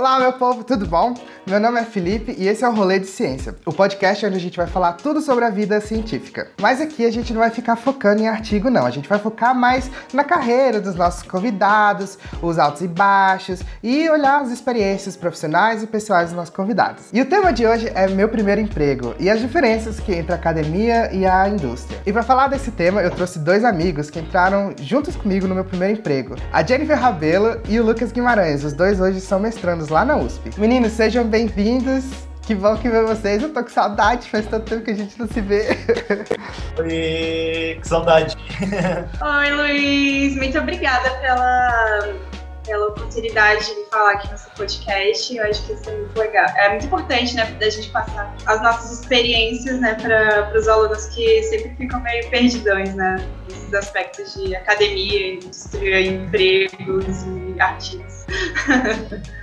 [0.00, 1.12] Olá, meu povo, tudo bom?
[1.46, 4.40] Meu nome é Felipe e esse é o Rolê de Ciência, o podcast onde a
[4.40, 6.48] gente vai falar tudo sobre a vida científica.
[6.60, 8.84] Mas aqui a gente não vai ficar focando em artigo, não.
[8.84, 14.08] A gente vai focar mais na carreira dos nossos convidados, os altos e baixos e
[14.10, 17.04] olhar as experiências profissionais e pessoais dos nossos convidados.
[17.12, 20.36] E o tema de hoje é meu primeiro emprego e as diferenças que entre a
[20.36, 22.00] academia e a indústria.
[22.04, 25.64] E para falar desse tema, eu trouxe dois amigos que entraram juntos comigo no meu
[25.64, 28.62] primeiro emprego: a Jennifer Rabelo e o Lucas Guimarães.
[28.62, 30.50] Os dois hoje são mestrandos lá na USP.
[30.58, 32.04] Meninos, sejam bem-vindos.
[32.42, 33.40] Que bom que ver vocês.
[33.40, 35.68] Eu tô com saudade, faz tanto tempo que a gente não se vê.
[36.76, 38.36] Oi, que saudade.
[39.22, 40.36] Oi, Luiz.
[40.36, 42.14] Muito obrigada pela,
[42.66, 45.36] pela oportunidade de falar aqui no seu podcast.
[45.36, 46.46] Eu acho que isso é muito legal.
[46.56, 51.44] É muito importante, né, da gente passar as nossas experiências, né, para os alunos que
[51.44, 58.26] sempre ficam meio perdidões, né, nesses aspectos de academia, indústria, empregos e artigos.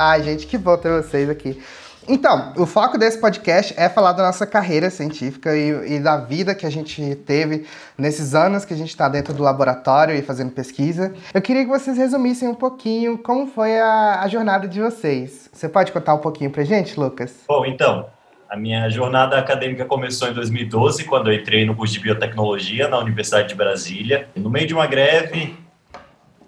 [0.00, 1.60] Ai, gente, que bom ter vocês aqui.
[2.06, 6.54] Então, o foco desse podcast é falar da nossa carreira científica e, e da vida
[6.54, 7.66] que a gente teve
[7.98, 11.12] nesses anos que a gente está dentro do laboratório e fazendo pesquisa.
[11.34, 15.50] Eu queria que vocês resumissem um pouquinho como foi a, a jornada de vocês.
[15.52, 17.42] Você pode contar um pouquinho pra gente, Lucas?
[17.48, 18.06] Bom, então,
[18.48, 22.98] a minha jornada acadêmica começou em 2012, quando eu entrei no curso de biotecnologia na
[23.00, 24.28] Universidade de Brasília.
[24.36, 25.58] No meio de uma greve,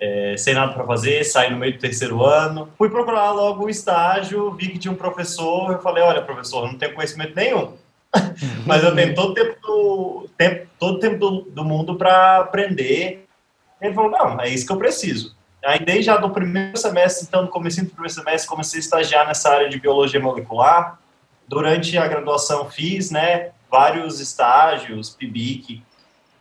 [0.00, 2.68] é, sem nada para fazer, saí no meio do terceiro ano.
[2.78, 6.78] Fui procurar logo o estágio, vi que tinha um professor, eu falei, olha, professor, não
[6.78, 7.74] tenho conhecimento nenhum,
[8.66, 13.26] mas eu tenho todo o tempo do, tempo, todo tempo do, do mundo para aprender.
[13.80, 15.36] Ele falou, não, é isso que eu preciso.
[15.62, 19.26] Aí, desde já do primeiro semestre, então, no começo do primeiro semestre, comecei a estagiar
[19.26, 20.98] nessa área de biologia molecular.
[21.46, 25.82] Durante a graduação, fiz, né, vários estágios, PIBIC,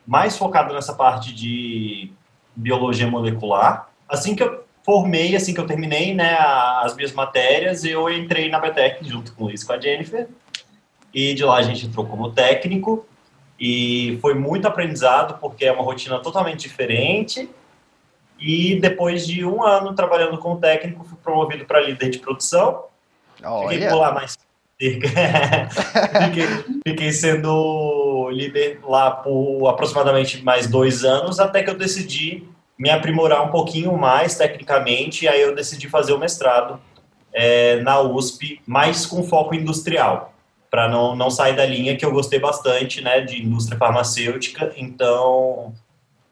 [0.07, 2.11] mais focado nessa parte de
[2.59, 3.89] biologia molecular.
[4.07, 6.35] Assim que eu formei, assim que eu terminei né,
[6.83, 10.27] as minhas matérias, eu entrei na BTEC junto com o Luiz com a Jennifer.
[11.13, 13.05] E de lá a gente entrou como técnico.
[13.59, 17.49] E foi muito aprendizado, porque é uma rotina totalmente diferente.
[18.39, 22.85] E depois de um ano trabalhando como técnico, fui promovido para líder de produção.
[23.43, 23.69] Olha.
[23.69, 24.37] Fiquei por lá mais
[24.79, 26.47] fiquei,
[26.87, 27.51] fiquei, sendo
[28.31, 32.47] líder lá por aproximadamente mais dois anos, até que eu decidi
[32.77, 36.79] me aprimorar um pouquinho mais tecnicamente, e aí eu decidi fazer o mestrado
[37.33, 40.33] é, na USP, mais com foco industrial,
[40.71, 45.73] para não, não sair da linha que eu gostei bastante, né, de indústria farmacêutica, então,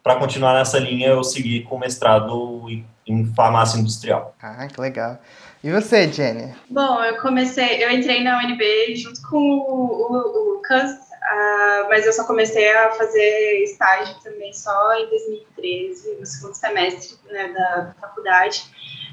[0.01, 2.65] para continuar nessa linha, eu segui com mestrado
[3.05, 4.35] em farmácia industrial.
[4.41, 5.19] Ah, que legal.
[5.63, 6.53] E você, Jenny?
[6.69, 12.13] Bom, eu comecei, eu entrei na UNB junto com o, o, Lucas, uh, mas eu
[12.13, 18.63] só comecei a fazer estágio também só em 2013, no segundo semestre né, da faculdade.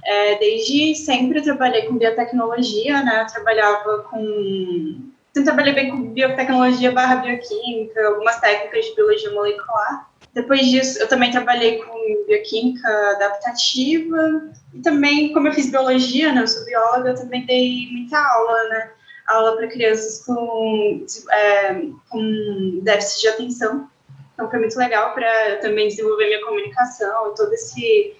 [0.05, 3.23] É, desde sempre eu trabalhei com biotecnologia, né?
[3.23, 5.11] Eu trabalhava com.
[5.35, 10.11] Eu trabalhei bem com biotecnologia barra bioquímica, algumas técnicas de biologia molecular.
[10.35, 16.43] Depois disso, eu também trabalhei com bioquímica adaptativa e também, como eu fiz biologia, né,
[16.43, 18.91] eu sou bióloga, eu também dei muita aula, né,
[19.29, 21.75] aula para crianças com, é,
[22.09, 23.89] com déficit de atenção.
[24.35, 28.17] Então, foi muito legal para também desenvolver minha comunicação todo esse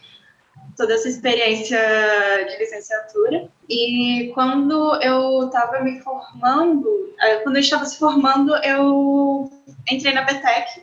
[0.77, 1.79] toda essa experiência
[2.49, 3.49] de licenciatura.
[3.69, 9.51] E quando eu estava me formando, é, quando eu estava se formando, eu
[9.89, 10.83] entrei na BTEC,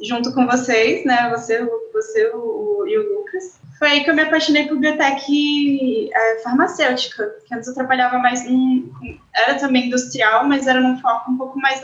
[0.00, 1.30] junto com vocês, né?
[1.30, 3.58] Você, você o, e o Lucas.
[3.78, 8.44] Foi aí que eu me apaixonei por biotech é, farmacêutica, que antes eu trabalhava mais
[8.44, 8.90] em,
[9.34, 11.80] era também industrial, mas era num foco um pouco mais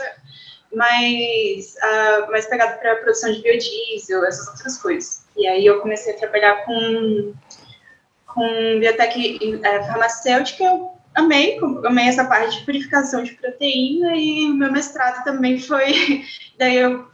[0.73, 5.25] mais uh, mais pegado para a produção de biodiesel, essas outras coisas.
[5.37, 7.33] E aí eu comecei a trabalhar com
[8.25, 14.71] com biotech é, farmacêutica, eu amei, amei essa parte de purificação de proteína e meu
[14.71, 16.23] mestrado também foi
[16.59, 17.07] daí eu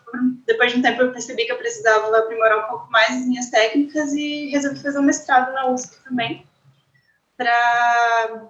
[0.45, 3.49] depois de um tempo eu percebi que eu precisava aprimorar um pouco mais as minhas
[3.49, 6.45] técnicas e resolvi fazer um mestrado na USP também
[7.37, 8.43] para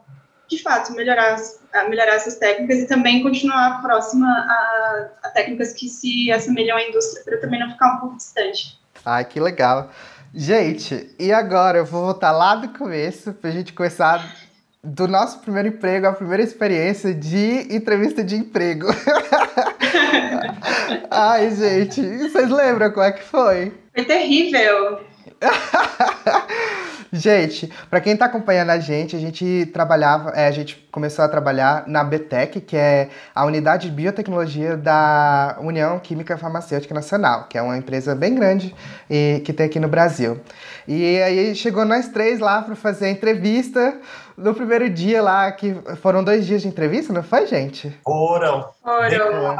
[0.50, 1.38] de fato melhorar
[1.88, 7.24] melhorar essas técnicas e também continuar próxima a, a técnicas que se assemelham à indústria
[7.24, 8.78] para também não ficar um pouco distante.
[9.06, 9.90] Ai, que legal.
[10.34, 14.24] Gente, e agora eu vou voltar lá do começo para a gente começar
[14.84, 18.88] do nosso primeiro emprego, a primeira experiência de entrevista de emprego.
[21.10, 23.74] Ai, gente, vocês lembram como é que foi?
[23.94, 25.02] Foi terrível.
[27.14, 31.28] gente, para quem tá acompanhando a gente, a gente trabalhava, é, a gente começou a
[31.28, 37.58] trabalhar na BTEC, que é a unidade de biotecnologia da União Química Farmacêutica Nacional, que
[37.58, 38.74] é uma empresa bem grande
[39.10, 40.42] e que tem aqui no Brasil.
[40.88, 44.00] E aí chegou nós três lá para fazer a entrevista
[44.38, 47.96] no primeiro dia lá, que foram dois dias de entrevista, não foi, gente?
[48.04, 48.70] Foram.
[48.84, 49.10] Foram.
[49.10, 49.52] Eu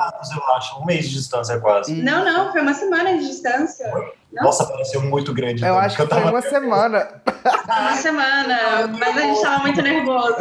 [0.56, 0.80] acho.
[0.82, 1.94] Um mês de distância quase.
[1.94, 3.86] E- Não, não, foi uma semana de distância.
[4.34, 5.62] Nossa, pareceu muito grande.
[5.62, 7.22] Eu então, acho que foi uma semana.
[7.66, 10.36] Uma semana, mas a gente tava muito nervoso.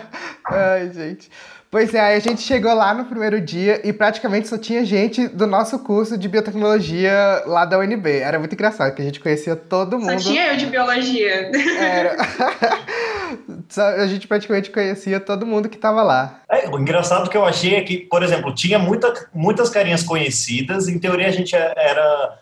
[0.46, 1.30] Ai, gente.
[1.72, 5.26] Pois é, aí a gente chegou lá no primeiro dia e praticamente só tinha gente
[5.26, 8.10] do nosso curso de biotecnologia lá da UNB.
[8.20, 10.20] Era muito engraçado, que a gente conhecia todo Só mundo.
[10.22, 11.50] tinha eu de biologia.
[11.80, 12.16] Era.
[13.70, 16.42] Só- a gente praticamente conhecia todo mundo que tava lá.
[16.50, 20.88] É, o engraçado que eu achei é que, por exemplo, tinha muita, muitas carinhas conhecidas.
[20.88, 22.38] Em teoria, a gente era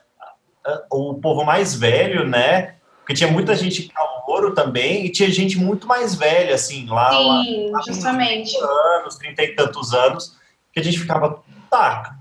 [0.67, 2.75] ah, o povo mais velho, né?
[3.11, 7.43] Porque tinha muita gente calouro também e tinha gente muito mais velha, assim, lá, lá
[7.43, 8.57] Sim, justamente.
[8.57, 10.37] anos, trinta e tantos anos,
[10.73, 12.15] que a gente ficava, tá.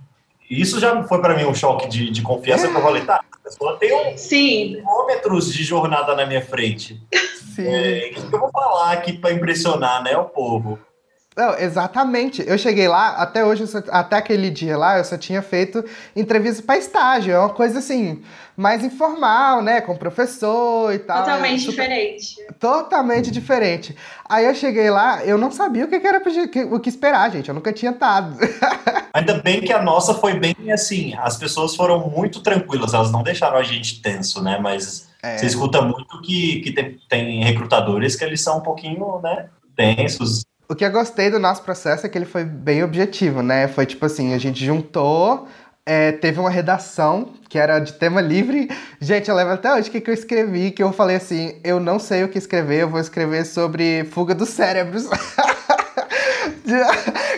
[0.50, 3.38] Isso já foi para mim um choque de, de confiança, que eu falei, tá, a
[3.44, 7.00] pessoa tem um Sim, quilômetros de jornada na minha frente.
[7.56, 7.68] Sim.
[7.68, 10.80] É, o que eu vou falar aqui para impressionar, né, o povo?
[11.38, 12.44] Não, exatamente.
[12.46, 15.84] Eu cheguei lá, até hoje, só- até aquele dia lá, eu só tinha feito
[16.16, 17.34] entrevista para estágio.
[17.34, 18.22] É uma coisa assim,
[18.58, 19.80] mais informal, né?
[19.80, 21.20] Com professor e tal.
[21.20, 22.36] totalmente É super- diferente.
[22.60, 23.96] Totalmente diferente.
[24.28, 26.22] Aí eu cheguei lá, eu não sabia o que era
[26.72, 27.48] o que esperar, gente.
[27.48, 28.36] Eu nunca tinha estado.
[29.14, 33.24] Ainda bem que a nossa foi bem assim, as pessoas foram muito tranquilas, elas não
[33.24, 34.60] deixaram a gente tenso, né?
[34.62, 35.38] Mas É.
[35.38, 40.44] você escuta muito que, que tem, tem recrutadores que eles são um pouquinho, né, tensos.
[40.72, 43.68] O que eu gostei do nosso processo é que ele foi bem objetivo, né?
[43.68, 45.48] Foi tipo assim, a gente juntou,
[45.84, 48.70] é, teve uma redação que era de tema livre.
[49.02, 51.80] Gente, eu lembro até hoje o que, que eu escrevi, que eu falei assim, eu
[51.80, 55.08] não sei o que escrever, eu vou escrever sobre fuga dos cérebros.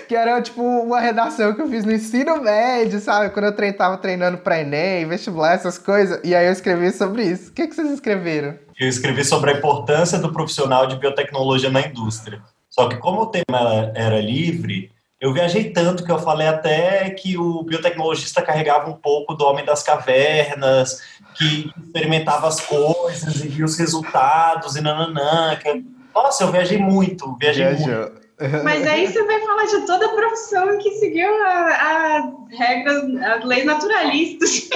[0.09, 3.29] que era tipo uma redação que eu fiz no ensino médio, sabe?
[3.29, 6.19] Quando eu trein, tava treinando pra Enem, vestibular, essas coisas.
[6.25, 7.51] E aí eu escrevi sobre isso.
[7.51, 8.59] O que, que vocês escreveram?
[8.77, 12.41] Eu escrevi sobre a importância do profissional de biotecnologia na indústria.
[12.71, 17.37] Só que como o tema era livre, eu viajei tanto que eu falei até que
[17.37, 20.99] o biotecnologista carregava um pouco do homem das cavernas,
[21.35, 25.55] que experimentava as coisas e via os resultados e nananã.
[25.57, 25.85] Que...
[26.15, 27.83] Nossa, eu viajei muito, viajei muito.
[27.83, 28.21] Viajou.
[28.63, 32.25] Mas aí você vai falar de toda a profissão que seguiu as
[32.57, 34.67] regras, as leis naturalistas.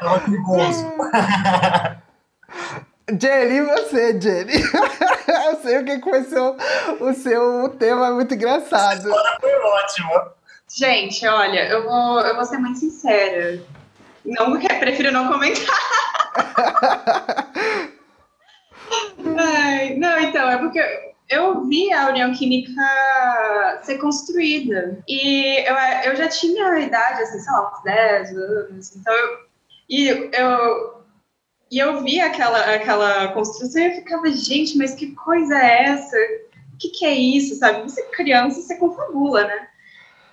[0.00, 0.86] Tava perigoso.
[3.08, 4.52] Jenny, e você, Jenny?
[5.46, 6.56] eu sei o que foi seu,
[7.00, 9.08] o seu tema é muito engraçado.
[9.40, 10.32] Foi ótimo.
[10.68, 13.62] Gente, olha, eu vou, eu vou ser muito sincera.
[14.24, 15.74] Não, prefiro não comentar.
[19.38, 20.80] Ai, não, então, é porque
[21.30, 22.82] eu vi a União Química
[23.82, 25.02] ser construída.
[25.08, 25.74] E eu,
[26.04, 28.96] eu já tinha a idade, assim, sei lá, uns 10 anos.
[28.96, 29.38] Então, eu,
[29.88, 30.97] e eu,
[31.70, 36.16] e eu vi aquela, aquela construção e eu ficava, gente, mas que coisa é essa?
[36.74, 37.82] O que, que é isso, sabe?
[37.82, 39.68] Você criança, você confabula, né?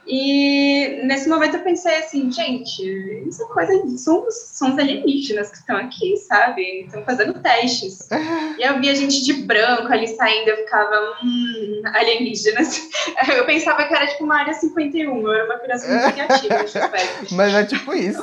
[0.07, 2.83] E nesse momento eu pensei assim, gente,
[3.27, 6.81] isso é coisa, são, são os alienígenas que estão aqui, sabe?
[6.85, 8.07] Estão fazendo testes.
[8.57, 12.87] E eu via gente de branco ali saindo, eu ficava, hum, alienígenas.
[13.35, 16.77] Eu pensava que era tipo uma área 51, eu era uma criança muito criativa nesse
[16.79, 17.35] aspecto.
[17.35, 18.21] Mas é tipo isso.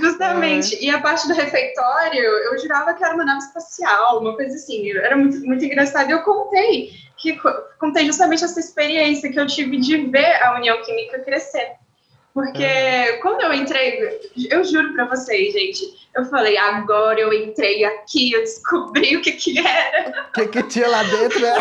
[0.00, 0.82] Justamente.
[0.84, 4.90] E a parte do refeitório, eu jurava que era uma nave espacial, uma coisa assim.
[4.98, 6.08] Era muito, muito engraçado.
[6.08, 6.90] E eu contei,
[7.20, 11.72] que co- contei justamente essa experiência que eu tive de ver a União Química crescer.
[12.32, 15.82] Porque quando eu entrei, eu juro pra vocês, gente,
[16.14, 20.62] eu falei, agora eu entrei aqui, eu descobri o que que era, O que, que
[20.64, 21.54] tinha lá dentro, né?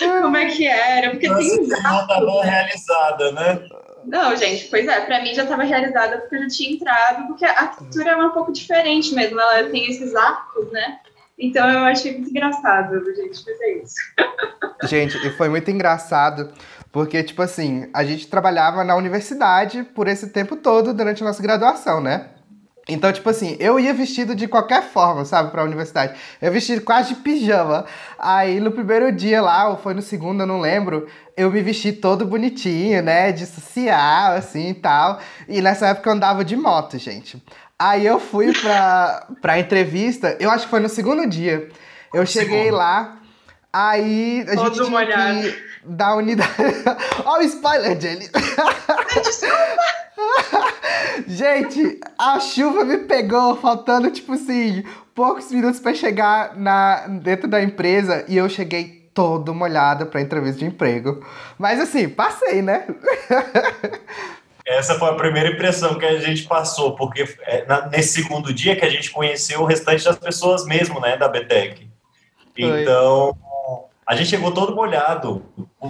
[0.22, 3.62] como é que era, porque Nossa, tem que não realizada, né?
[4.04, 7.44] Não, gente, pois é, pra mim já estava realizada porque eu já tinha entrado, porque
[7.44, 10.98] a arquitetura é um pouco diferente mesmo, ela tem esses arcos, né?
[11.40, 13.94] Então eu achei muito engraçado, gente, fazer isso.
[14.84, 16.50] Gente, e foi muito engraçado,
[16.90, 21.42] porque, tipo assim, a gente trabalhava na universidade por esse tempo todo durante a nossa
[21.42, 22.30] graduação, né?
[22.88, 26.18] Então, tipo assim, eu ia vestido de qualquer forma, sabe, pra universidade.
[26.40, 27.84] Eu vestido quase de pijama.
[28.18, 31.06] Aí, no primeiro dia lá, ou foi no segundo, eu não lembro,
[31.36, 35.20] eu me vesti todo bonitinho, né, de social, assim, e tal.
[35.48, 37.40] E nessa época eu andava de moto, gente.
[37.80, 41.68] Aí eu fui pra, pra entrevista, eu acho que foi no segundo dia.
[42.12, 42.76] Eu cheguei Segundo.
[42.76, 43.16] lá,
[43.72, 45.42] Aí a Todo gente tinha molhado.
[45.42, 46.52] que dar unidade.
[47.24, 48.28] Olha o spoiler, Jenny.
[51.26, 54.84] Gente, a chuva me pegou faltando, tipo assim,
[55.14, 60.58] poucos minutos pra chegar na, dentro da empresa e eu cheguei todo molhado pra entrevista
[60.58, 61.24] de emprego.
[61.58, 62.84] Mas assim, passei, né?
[64.66, 68.76] Essa foi a primeira impressão que a gente passou, porque é, na- nesse segundo dia
[68.76, 71.88] que a gente conheceu o restante das pessoas mesmo, né, da BTEC.
[72.56, 73.36] Então,
[74.06, 75.44] a gente chegou todo molhado.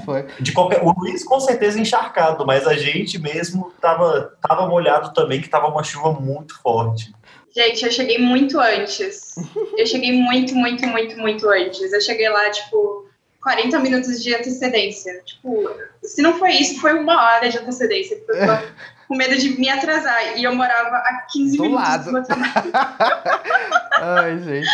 [0.05, 0.27] Foi.
[0.39, 5.41] De qualquer, o Luiz com certeza encharcado, mas a gente mesmo tava, tava molhado também,
[5.41, 7.13] que tava uma chuva muito forte.
[7.55, 9.35] Gente, eu cheguei muito antes.
[9.77, 11.93] Eu cheguei muito, muito, muito, muito antes.
[11.93, 13.09] Eu cheguei lá, tipo,
[13.43, 15.21] 40 minutos de antecedência.
[15.25, 15.71] Tipo,
[16.03, 18.17] se não foi isso, foi uma hora de antecedência.
[18.19, 18.65] Porque eu tava
[19.09, 20.39] com medo de me atrasar.
[20.39, 22.05] E eu morava a 15 Do minutos lado.
[22.05, 22.73] do meu trabalho.
[24.03, 24.69] Ai, gente.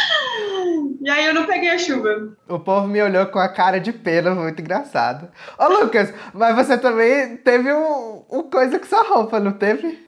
[1.00, 2.36] E aí eu não peguei a chuva.
[2.48, 5.30] O povo me olhou com a cara de pena, muito engraçado.
[5.58, 10.06] Ô, Lucas, mas você também teve um, um coisa com sua roupa, não teve?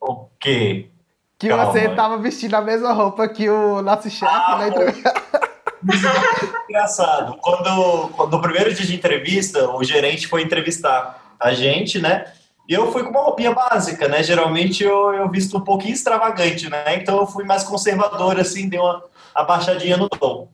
[0.00, 0.90] O quê?
[1.38, 1.66] Que Calma.
[1.66, 5.12] você tava vestindo a mesma roupa que o nosso chefe Ah, na entrevista.
[6.68, 7.36] Engraçado.
[7.40, 12.32] Quando, quando no primeiro dia de entrevista, o gerente foi entrevistar a gente, né?
[12.68, 14.22] E eu fui com uma roupinha básica, né?
[14.22, 16.96] Geralmente eu, eu visto um pouquinho extravagante, né?
[16.96, 19.02] Então eu fui mais conservador, assim, dei uma
[19.34, 20.48] abaixadinha no tom.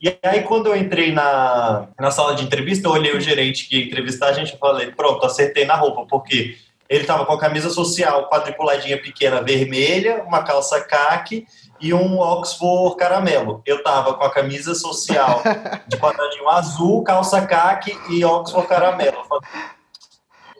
[0.00, 3.78] E aí, quando eu entrei na, na sala de entrevista, eu olhei o gerente que
[3.78, 6.56] ia entrevistar a gente e falei, pronto, acertei na roupa, porque
[6.88, 11.46] ele tava com a camisa social quadriculadinha pequena vermelha, uma calça caque
[11.80, 13.62] e um Oxford caramelo.
[13.66, 15.42] Eu tava com a camisa social
[15.88, 19.22] de quadradinho azul, calça caque e Oxford caramelo.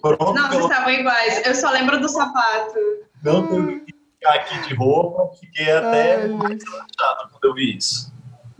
[0.00, 1.46] Pronto, Não, vocês pelo estavam iguais.
[1.46, 2.78] Eu só lembro do sapato.
[3.22, 7.76] não teve que ficar aqui de roupa, fiquei até Ai, mais relaxado quando eu vi
[7.76, 8.12] isso.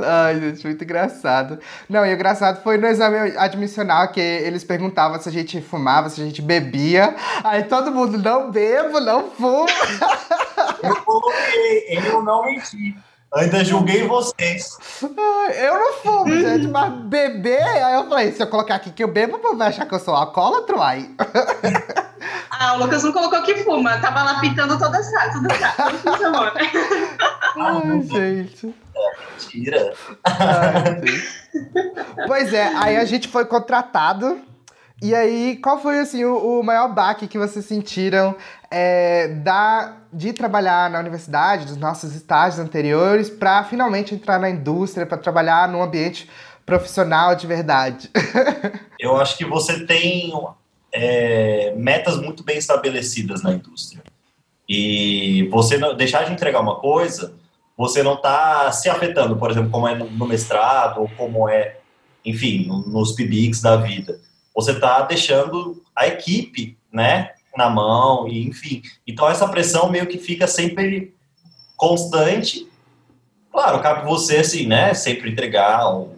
[0.05, 1.59] Ai, gente, muito engraçado.
[1.89, 6.09] Não, e o engraçado foi no exame admissional que eles perguntavam se a gente fumava,
[6.09, 7.15] se a gente bebia.
[7.45, 9.67] Aí todo mundo, não bebo, não fumo.
[10.83, 10.97] Eu
[12.05, 12.97] eu não menti.
[13.35, 14.77] Ainda julguei vocês.
[15.03, 17.63] Ai, Eu não fumo, gente, mas beber.
[17.63, 20.15] Aí eu falei, se eu colocar aqui que eu bebo, vai achar que eu sou
[20.15, 21.11] alcoólatra, aí.
[22.55, 23.99] Ah, o Lucas não colocou que fuma.
[23.99, 25.75] Tava lá pintando toda essa, toda essa.
[27.59, 28.75] Ai, gente.
[29.33, 29.93] Mentira.
[30.23, 32.27] Ai, gente.
[32.27, 34.41] Pois é, aí a gente foi contratado.
[35.03, 38.37] E aí, qual foi assim o, o maior baque que vocês sentiram
[38.71, 45.05] é, da, de trabalhar na universidade, dos nossos estágios anteriores, para finalmente entrar na indústria,
[45.05, 46.31] para trabalhar num ambiente
[46.65, 48.09] profissional de verdade?
[48.97, 50.33] Eu acho que você tem
[50.93, 54.05] é, metas muito bem estabelecidas na indústria.
[54.69, 57.35] E você não, deixar de entregar uma coisa,
[57.77, 61.79] você não está se afetando, por exemplo, como é no, no mestrado, ou como é,
[62.25, 64.21] enfim, no- nos PBICs da vida.
[64.55, 68.83] Você está deixando a equipe, né, na mão, e enfim.
[69.07, 71.15] Então essa pressão meio que fica sempre
[71.77, 72.69] constante.
[73.51, 76.09] Claro, cabe você, assim, né, sempre entregar o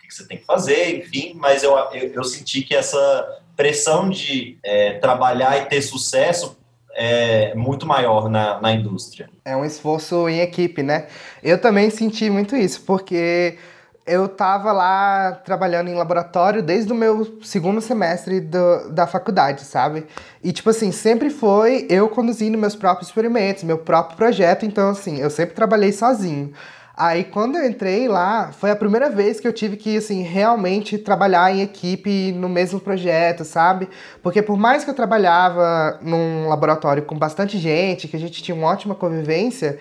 [0.00, 4.58] que você tem que fazer, enfim, mas eu, eu, eu senti que essa pressão de
[4.62, 6.56] é, trabalhar e ter sucesso
[6.94, 9.28] é muito maior na, na indústria.
[9.44, 11.08] É um esforço em equipe, né?
[11.42, 13.58] Eu também senti muito isso, porque
[14.04, 20.06] eu tava lá trabalhando em laboratório desde o meu segundo semestre do- da faculdade, sabe?
[20.42, 25.18] E, tipo assim, sempre foi eu conduzindo meus próprios experimentos, meu próprio projeto, então, assim,
[25.20, 26.52] eu sempre trabalhei sozinho.
[26.96, 30.98] Aí, quando eu entrei lá, foi a primeira vez que eu tive que, assim, realmente
[30.98, 33.88] trabalhar em equipe no mesmo projeto, sabe?
[34.22, 38.54] Porque por mais que eu trabalhava num laboratório com bastante gente, que a gente tinha
[38.54, 39.78] uma ótima convivência,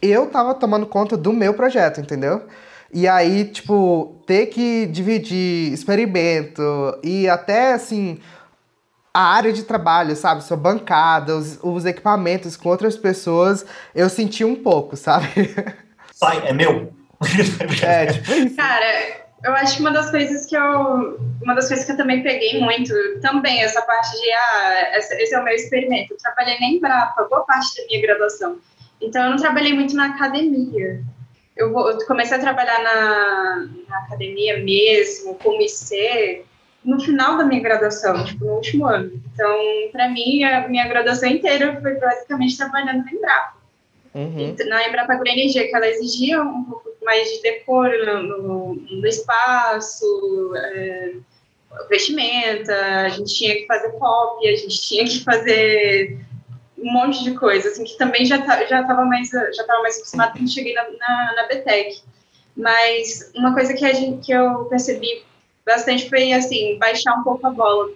[0.00, 2.42] eu tava tomando conta do meu projeto, entendeu?
[2.94, 6.62] E aí, tipo, ter que dividir experimento
[7.02, 8.20] e até, assim,
[9.12, 10.44] a área de trabalho, sabe?
[10.44, 15.26] Sua bancada, os, os equipamentos com outras pessoas, eu senti um pouco, sabe?
[16.14, 16.92] Sai, é meu.
[17.82, 18.54] É, tipo isso.
[18.54, 21.18] Cara, eu acho que uma das coisas que eu.
[21.42, 25.40] Uma das coisas que eu também peguei muito, também, essa parte de, ah, esse é
[25.40, 26.12] o meu experimento.
[26.12, 28.56] Eu trabalhei na Embrapa, boa parte da minha graduação.
[29.00, 31.02] Então, eu não trabalhei muito na academia.
[31.56, 36.42] Eu, vou- eu comecei a trabalhar na, na academia mesmo, como IC,
[36.84, 39.12] no final da minha graduação, tipo, no último ano.
[39.32, 39.56] Então,
[39.92, 43.54] para mim, a minha graduação inteira foi basicamente trabalhando na Embrapa
[44.14, 44.54] Uhum.
[44.68, 50.52] na Embrapa Agroenergia, que ela exigia um pouco mais de decor no, no- no espaço,
[50.56, 51.14] é,
[51.88, 52.74] vestimenta,
[53.06, 56.18] a gente tinha que fazer cópia, a gente tinha que fazer
[56.84, 59.96] um monte de coisa, assim, que também já tá, já estava mais já tava mais
[59.96, 62.02] acostumado quando cheguei na, na, na BTEC.
[62.56, 65.24] Mas uma coisa que, a gente, que eu percebi
[65.64, 67.88] bastante foi, assim, baixar um pouco a bola.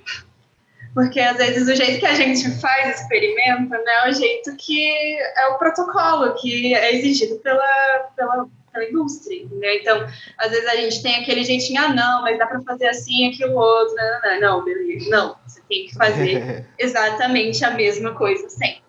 [0.95, 5.16] Porque, às vezes, o jeito que a gente faz experimento, né, é o jeito que
[5.37, 9.75] é o protocolo que é exigido pela, pela, pela indústria, entendeu?
[9.75, 10.07] Então,
[10.38, 13.54] às vezes a gente tem aquele jeitinho, ah, não, mas dá para fazer assim, aquilo,
[13.54, 15.11] outro, não, não, não, beleza.
[15.11, 15.37] Não,
[15.69, 18.83] tem que fazer exatamente a mesma coisa sempre.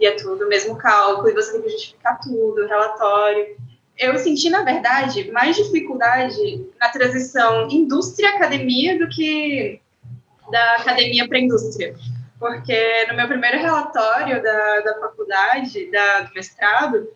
[0.00, 3.56] E é tudo o mesmo cálculo, e você tem que justificar tudo, relatório
[3.98, 9.80] eu senti, na verdade, mais dificuldade na transição indústria-academia do que
[10.50, 11.94] da academia para a indústria.
[12.38, 17.08] Porque no meu primeiro relatório da, da faculdade, da, do mestrado,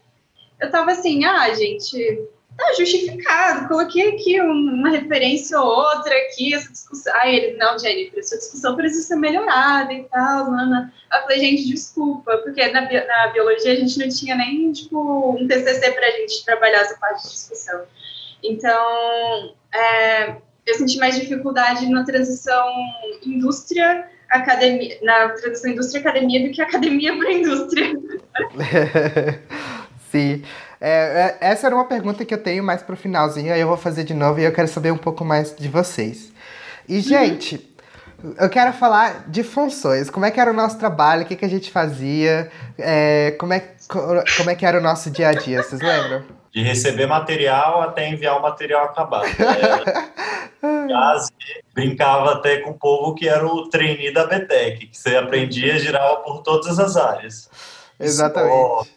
[0.60, 6.70] eu estava assim, ah, gente, tá justificado, coloquei aqui uma referência ou outra aqui, essa
[6.70, 7.12] discussão.
[7.16, 10.50] Aí ele, não, Jennifer, essa discussão precisa ser melhorada e tal.
[10.50, 10.90] Não.
[11.12, 15.46] Eu falei, gente, desculpa, porque na, na biologia a gente não tinha nem, tipo, um
[15.46, 17.82] TCC para a gente trabalhar essa parte de discussão.
[18.42, 22.66] Então, é, eu senti mais dificuldade na transição
[23.24, 27.92] indústria academia, na transição indústria academia do que academia para indústria.
[30.12, 30.44] Sim.
[30.78, 33.78] É, é, essa era uma pergunta que eu tenho mais pro finalzinho, aí eu vou
[33.78, 36.30] fazer de novo e eu quero saber um pouco mais de vocês.
[36.86, 37.66] E, gente,
[38.38, 40.10] eu quero falar de funções.
[40.10, 43.54] Como é que era o nosso trabalho, o que, que a gente fazia, é, como,
[43.54, 46.24] é, como é que era o nosso dia a dia, vocês lembram?
[46.52, 49.26] De receber material até enviar o material acabado.
[50.64, 55.76] É, brincava até com o povo que era o trainee da BTEC, que você aprendia,
[55.76, 57.50] girava por todas as áreas.
[57.98, 58.88] Exatamente.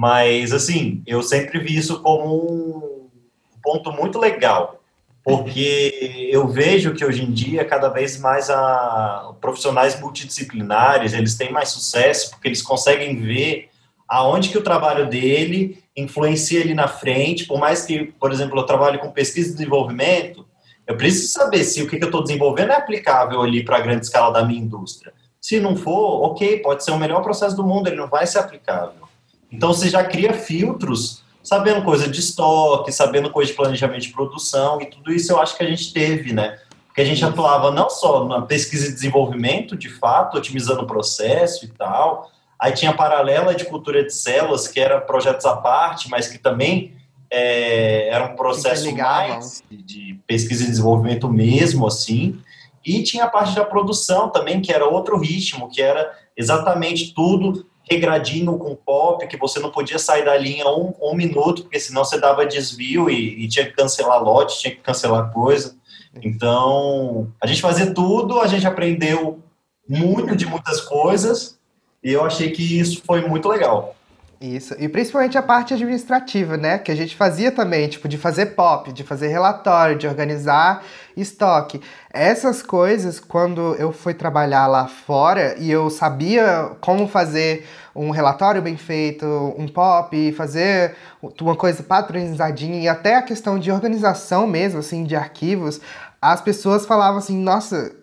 [0.00, 3.10] Mas, assim, eu sempre vi isso como
[3.54, 4.80] um ponto muito legal,
[5.22, 11.52] porque eu vejo que hoje em dia, cada vez mais, a, profissionais multidisciplinares, eles têm
[11.52, 13.68] mais sucesso, porque eles conseguem ver
[14.08, 18.64] aonde que o trabalho dele influencia ali na frente, por mais que, por exemplo, eu
[18.64, 20.46] trabalhe com pesquisa e desenvolvimento,
[20.86, 23.80] eu preciso saber se o que, que eu estou desenvolvendo é aplicável ali para a
[23.80, 25.12] grande escala da minha indústria.
[25.38, 28.38] Se não for, ok, pode ser o melhor processo do mundo, ele não vai ser
[28.38, 29.09] aplicável.
[29.50, 34.80] Então você já cria filtros, sabendo coisa de estoque, sabendo coisa de planejamento de produção,
[34.80, 36.58] e tudo isso eu acho que a gente teve, né?
[36.86, 41.64] Porque a gente atuava não só na pesquisa e desenvolvimento, de fato, otimizando o processo
[41.64, 42.30] e tal.
[42.58, 46.36] Aí tinha a paralela de cultura de células, que era projetos à parte, mas que
[46.36, 46.94] também
[47.30, 52.38] é, era um processo mais de pesquisa e desenvolvimento mesmo, assim.
[52.84, 57.66] E tinha a parte da produção também, que era outro ritmo, que era exatamente tudo
[57.90, 62.04] regradinho com pop, que você não podia sair da linha um, um minuto, porque senão
[62.04, 65.76] você dava desvio e, e tinha que cancelar lote, tinha que cancelar coisa.
[66.22, 69.42] Então, a gente fazia tudo, a gente aprendeu
[69.88, 71.58] muito de muitas coisas,
[72.02, 73.96] e eu achei que isso foi muito legal.
[74.40, 76.78] Isso, e principalmente a parte administrativa, né?
[76.78, 80.82] Que a gente fazia também, tipo, de fazer pop, de fazer relatório, de organizar
[81.14, 81.78] estoque.
[82.10, 88.62] Essas coisas, quando eu fui trabalhar lá fora e eu sabia como fazer um relatório
[88.62, 89.26] bem feito,
[89.58, 90.96] um pop, fazer
[91.42, 95.82] uma coisa padronizadinha e até a questão de organização mesmo, assim, de arquivos,
[96.18, 97.94] as pessoas falavam assim, nossa,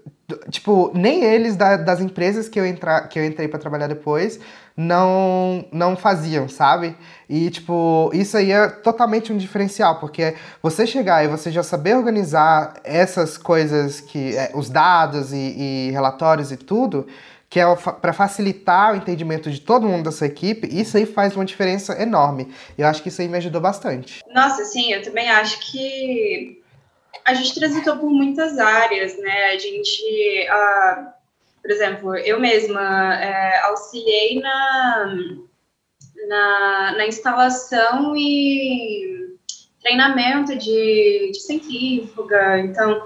[0.51, 4.39] tipo, nem eles da, das empresas que eu, entra, que eu entrei para trabalhar depois
[4.77, 6.95] não não faziam, sabe?
[7.27, 11.95] E tipo, isso aí é totalmente um diferencial, porque você chegar e você já saber
[11.95, 17.07] organizar essas coisas que é, os dados e, e relatórios e tudo,
[17.49, 21.35] que é para facilitar o entendimento de todo mundo da sua equipe, isso aí faz
[21.35, 22.53] uma diferença enorme.
[22.77, 24.21] Eu acho que isso aí me ajudou bastante.
[24.31, 26.61] Nossa, sim, eu também acho que
[27.25, 29.45] a gente transitou por muitas áreas, né?
[29.53, 31.16] A gente, uh,
[31.67, 35.17] por exemplo, eu mesma é, auxiliei na,
[36.29, 39.35] na, na, instalação e
[39.81, 43.05] treinamento de, de centrífuga, então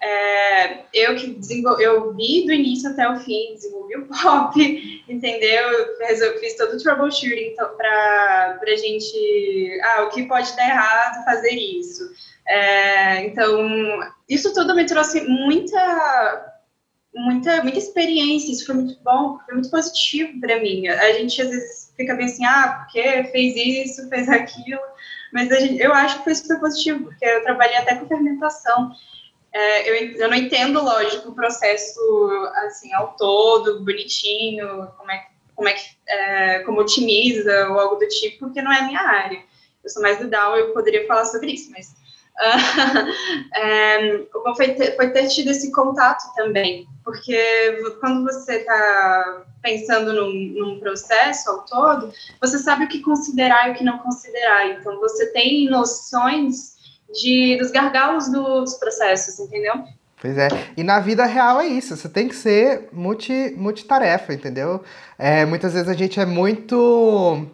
[0.00, 5.68] é, eu que desenvolvi, eu vi do início até o fim, desenvolvi o pop, entendeu?
[6.08, 11.54] Eu fiz todo o troubleshooting para a gente, ah, o que pode dar errado fazer
[11.54, 12.08] isso.
[12.46, 13.68] É, então,
[14.28, 16.55] isso tudo me trouxe muita,
[17.16, 20.86] muita, muita experiência, isso foi muito bom, foi muito positivo para mim.
[20.86, 24.80] A gente às vezes fica bem assim, ah, porque fez isso, fez aquilo,
[25.32, 28.92] mas gente, eu acho que foi super positivo, porque eu trabalhei até com fermentação.
[29.52, 31.98] É, eu, eu não entendo, lógico, o processo
[32.66, 38.06] assim ao todo, bonitinho, como é, como é que é, como otimiza ou algo do
[38.08, 39.42] tipo, porque não é a minha área.
[39.82, 41.94] Eu sou mais do DAO, eu poderia falar sobre isso, mas
[43.54, 44.20] é,
[44.56, 50.78] foi ter, foi ter tido esse contato também, porque quando você está pensando num, num,
[50.78, 54.70] processo ao todo, você sabe o que considerar e o que não considerar.
[54.70, 56.76] Então, você tem noções
[57.12, 59.74] de, dos gargalos do, dos processos, entendeu?
[60.20, 60.48] Pois é.
[60.76, 61.96] E na vida real é isso.
[61.96, 64.82] Você tem que ser multi, multitarefa, entendeu?
[65.18, 67.46] É, muitas vezes a gente é muito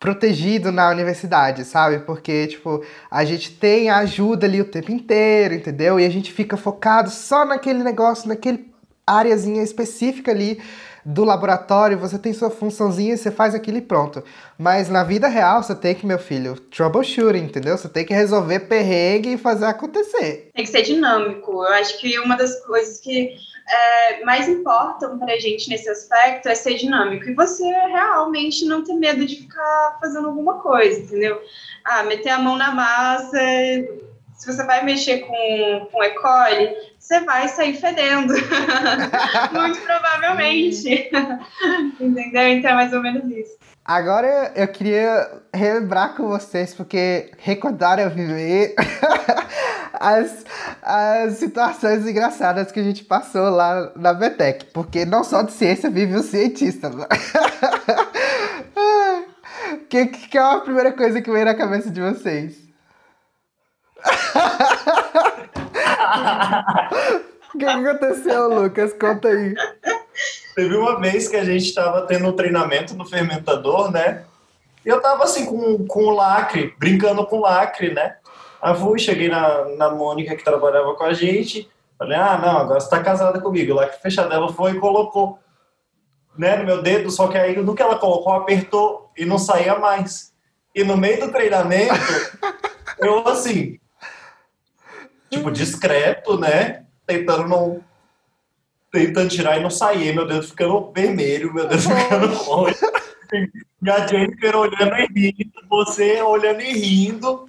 [0.00, 1.98] protegido na universidade, sabe?
[2.00, 6.00] Porque, tipo, a gente tem ajuda ali o tempo inteiro, entendeu?
[6.00, 8.72] E a gente fica focado só naquele negócio, naquele
[9.06, 10.58] áreazinha específica ali
[11.04, 14.22] do laboratório, você tem sua funçãozinha, você faz aquilo e pronto.
[14.58, 17.76] Mas na vida real, você tem que, meu filho, troubleshooting, entendeu?
[17.76, 20.50] Você tem que resolver perrengue e fazer acontecer.
[20.54, 21.52] Tem que ser dinâmico.
[21.52, 23.34] Eu acho que uma das coisas que
[23.70, 27.28] é, mais importam pra gente nesse aspecto é ser dinâmico.
[27.28, 31.40] E você realmente não ter medo de ficar fazendo alguma coisa, entendeu?
[31.84, 33.38] Ah, meter a mão na massa.
[34.40, 36.10] Se você vai mexer com, com E.
[36.14, 38.32] coli, você vai sair fedendo.
[39.52, 41.10] Muito provavelmente.
[42.00, 42.48] Entendeu?
[42.48, 43.58] Então é mais ou menos isso.
[43.84, 48.74] Agora eu queria relembrar com vocês, porque recordaram viver
[49.92, 50.46] as,
[50.82, 54.72] as situações engraçadas que a gente passou lá na BTEC.
[54.72, 56.90] Porque não só de ciência vive o cientista.
[59.72, 62.69] O que, que é a primeira coisa que veio na cabeça de vocês?
[67.54, 68.92] O que aconteceu, Lucas?
[68.92, 69.54] Conta aí.
[70.54, 74.24] Teve uma vez que a gente estava tendo um treinamento no fermentador, né?
[74.84, 78.16] E eu tava assim com, com o lacre, brincando com o lacre, né?
[78.62, 81.68] Aí fui, cheguei na, na Mônica que trabalhava com a gente.
[81.98, 83.72] Falei, ah, não, agora você tá casada comigo.
[83.72, 84.32] O lacre fechado.
[84.32, 85.38] Ela foi e colocou
[86.38, 89.78] né, no meu dedo, só que aí no que ela colocou, apertou e não saía
[89.78, 90.32] mais.
[90.74, 91.94] E no meio do treinamento,
[92.98, 93.78] eu assim,
[95.30, 96.84] tipo, discreto, né?
[97.06, 97.84] Tentando não.
[98.92, 102.84] Tentando tirar e não sair, meu dedo ficando vermelho, meu dedo ficando roxo.
[103.82, 107.48] E a Jennifer olhando e rindo, você olhando e rindo.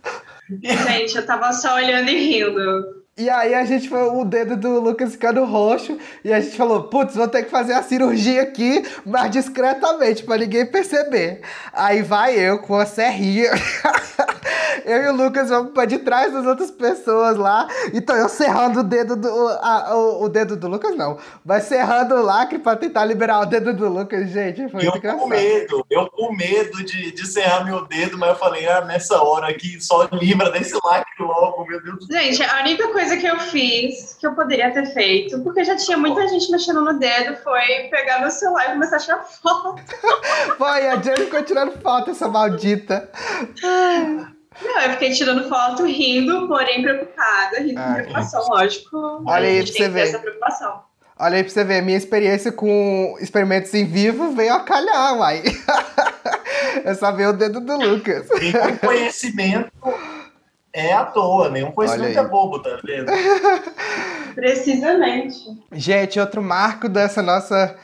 [0.62, 3.01] Gente, eu tava só olhando e rindo.
[3.18, 6.84] E aí a gente foi o dedo do Lucas ficando roxo e a gente falou,
[6.84, 11.42] putz, vou ter que fazer a cirurgia aqui, mas discretamente, para ninguém perceber.
[11.74, 13.52] Aí vai eu com a serrinha.
[14.86, 17.68] eu e o Lucas vamos para de trás das outras pessoas lá.
[17.94, 19.30] Então eu serrando o dedo do.
[19.62, 21.18] A, o, o, dedo do Lucas, não.
[21.44, 24.70] Vai serrando o lacre para tentar liberar o dedo do Lucas, gente.
[24.70, 28.68] Foi eu com medo, eu com medo de, de serrar meu dedo, mas eu falei,
[28.68, 32.22] ah, nessa hora aqui, só livra desse lacre logo, meu Deus do céu.
[32.22, 35.98] Gente, a única coisa que eu fiz, que eu poderia ter feito, porque já tinha
[35.98, 39.76] muita gente mexendo no dedo, foi pegar meu celular e começar a tirar foto.
[40.58, 43.10] foi, a Jenny ficou tirando foto, essa maldita.
[43.62, 49.24] Não, eu fiquei tirando foto, rindo, porém preocupada, rindo ah, com preocupação, lógico.
[49.26, 50.02] Olha aí pra você ver.
[50.02, 50.84] Essa preocupação.
[51.18, 55.44] Olha aí pra você ver, minha experiência com experimentos em vivo veio a calhar, uai.
[56.84, 58.28] é só ver o dedo do Lucas.
[58.30, 59.72] Nenhum conhecimento
[60.74, 63.12] é à toa, nenhum conhecimento é bobo, tá vendo?
[64.36, 65.38] Precisamente.
[65.74, 67.78] Gente, outro marco dessa nossa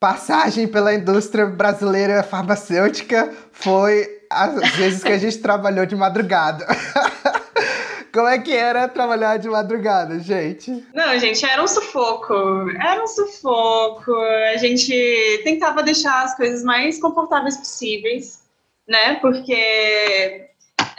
[0.00, 6.66] passagem pela indústria brasileira farmacêutica foi as vezes que a gente trabalhou de madrugada.
[8.12, 10.86] Como é que era trabalhar de madrugada, gente?
[10.92, 12.34] Não, gente, era um sufoco.
[12.78, 14.12] Era um sufoco.
[14.52, 18.42] A gente tentava deixar as coisas mais confortáveis possíveis,
[18.86, 19.14] né?
[19.16, 20.50] Porque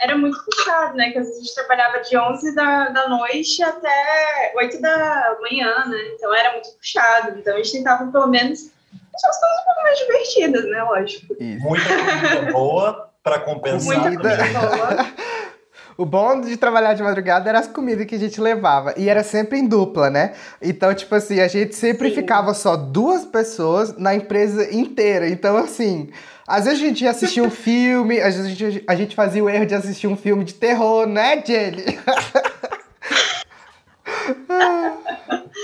[0.04, 1.10] era muito puxado, né?
[1.10, 5.86] Que às vezes a gente trabalhava de 11 da, da noite até 8 da manhã,
[5.86, 5.98] né?
[6.14, 7.38] Então era muito puxado.
[7.38, 8.70] Então a gente tentava, pelo menos,
[9.10, 10.82] deixar as coisas um pouco mais divertidas, né?
[10.82, 11.36] Lógico.
[11.40, 11.64] Isso.
[11.64, 14.02] Muita comida boa para compensar.
[14.02, 14.36] Comida.
[15.96, 18.94] O bom de trabalhar de madrugada era as comidas que a gente levava.
[18.96, 20.32] E era sempre em dupla, né?
[20.60, 22.16] Então, tipo assim, a gente sempre Sim.
[22.16, 25.28] ficava só duas pessoas na empresa inteira.
[25.28, 26.10] Então, assim,
[26.46, 29.44] às vezes a gente ia assistir um filme, às vezes a gente, a gente fazia
[29.44, 31.84] o erro de assistir um filme de terror, né, Jenny?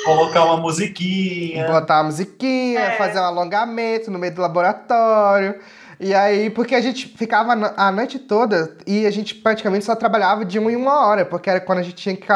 [0.05, 1.67] Colocar uma musiquinha.
[1.67, 2.97] Botar uma musiquinha, é.
[2.97, 5.57] fazer um alongamento no meio do laboratório.
[6.01, 10.47] E aí, porque a gente ficava a noite toda e a gente praticamente só trabalhava
[10.47, 12.27] de uma em uma hora, porque era quando a gente tinha que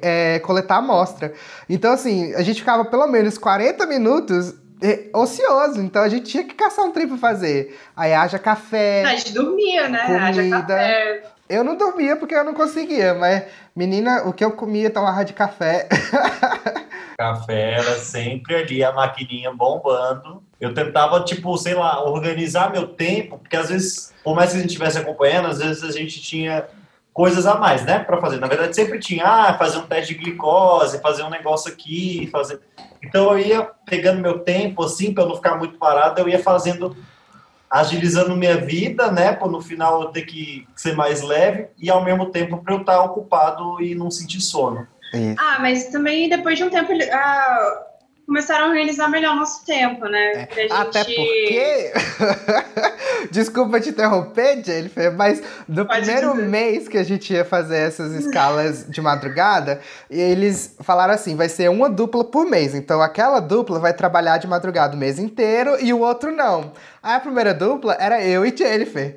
[0.00, 1.34] é, coletar a amostra.
[1.68, 6.44] Então, assim, a gente ficava pelo menos 40 minutos é, ocioso, então a gente tinha
[6.44, 7.78] que caçar um trem pra fazer.
[7.94, 9.04] Aí haja café.
[9.04, 10.06] A gente dormia, né?
[10.06, 10.24] Comida.
[10.24, 11.22] Haja café.
[11.46, 13.42] Eu não dormia porque eu não conseguia, mas,
[13.76, 15.88] menina, o que eu comia tomava de café.
[17.20, 20.42] Café era sempre ali, a maquininha bombando.
[20.58, 24.60] Eu tentava, tipo, sei lá, organizar meu tempo, porque às vezes, por mais que a
[24.60, 26.66] gente estivesse acompanhando, às vezes a gente tinha
[27.12, 28.40] coisas a mais, né, para fazer.
[28.40, 32.58] Na verdade, sempre tinha, ah, fazer um teste de glicose, fazer um negócio aqui, fazer.
[33.04, 36.96] Então eu ia pegando meu tempo, assim, para não ficar muito parado, eu ia fazendo,
[37.68, 42.02] agilizando minha vida, né, para no final eu ter que ser mais leve e ao
[42.02, 44.88] mesmo tempo para eu estar ocupado e não sentir sono.
[45.12, 45.36] Isso.
[45.38, 47.86] Ah, mas também depois de um tempo, ah,
[48.30, 50.46] começaram a organizar melhor o nosso tempo, né?
[50.48, 50.72] É, gente...
[50.72, 51.92] Até porque.
[53.32, 56.48] Desculpa te interromper, Jennifer, mas no Pode primeiro dizer.
[56.48, 61.68] mês que a gente ia fazer essas escalas de madrugada, eles falaram assim: vai ser
[61.68, 62.72] uma dupla por mês.
[62.72, 66.72] Então aquela dupla vai trabalhar de madrugada o mês inteiro e o outro não.
[67.02, 69.16] Aí a primeira dupla era eu e Jennifer.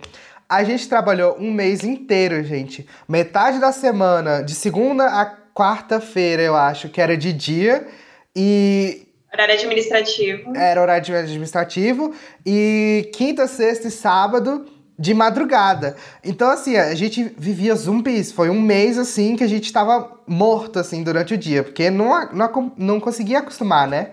[0.49, 2.88] A gente trabalhou um mês inteiro, gente.
[3.08, 7.87] Metade da semana, de segunda a quarta-feira, eu acho, que era de dia.
[8.35, 9.07] E.
[9.31, 10.55] Horário administrativo.
[10.55, 12.13] Era horário administrativo.
[12.45, 14.65] E quinta, sexta e sábado
[14.97, 15.95] de madrugada.
[16.23, 18.31] Então, assim, a gente vivia zumbis.
[18.31, 21.63] Foi um mês, assim, que a gente tava morto, assim, durante o dia.
[21.63, 24.11] Porque não, não, não conseguia acostumar, né?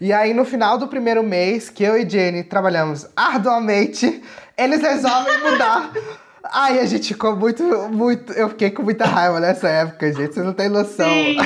[0.00, 4.22] E aí, no final do primeiro mês, que eu e Jenny trabalhamos arduamente,
[4.56, 5.92] eles resolvem mudar.
[6.52, 8.32] Ai, a gente ficou muito, muito.
[8.34, 10.34] Eu fiquei com muita raiva nessa época, gente.
[10.34, 11.08] Você não tem noção.
[11.08, 11.36] Sim.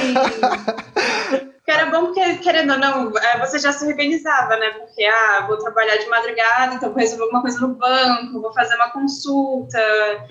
[1.66, 4.70] Que era bom porque, querendo ou não, é, você já se organizava, né?
[4.70, 8.76] Porque, ah, vou trabalhar de madrugada, então vou resolver alguma coisa no banco, vou fazer
[8.76, 9.80] uma consulta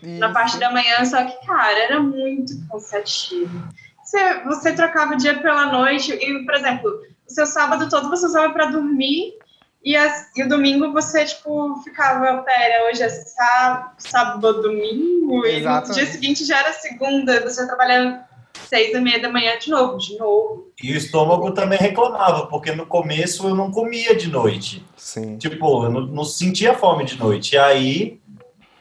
[0.02, 0.18] Isso.
[0.18, 3.68] na parte da manhã, só que, cara, era muito cansativo.
[4.02, 6.90] Você, você trocava o dia pela noite e, por exemplo,
[7.28, 9.34] o seu sábado todo você usava para dormir
[9.86, 15.86] e, as, e o domingo você, tipo, ficava, pera, hoje é sábado, sábado domingo, Exatamente.
[15.86, 18.20] e no dia seguinte já era segunda, você ia trabalhando
[18.68, 20.74] seis e meia da manhã de novo, de novo.
[20.82, 24.84] E o estômago também reclamava, porque no começo eu não comia de noite.
[24.98, 25.38] Sim.
[25.38, 27.54] Tipo, eu não, não sentia fome de noite.
[27.54, 28.20] E aí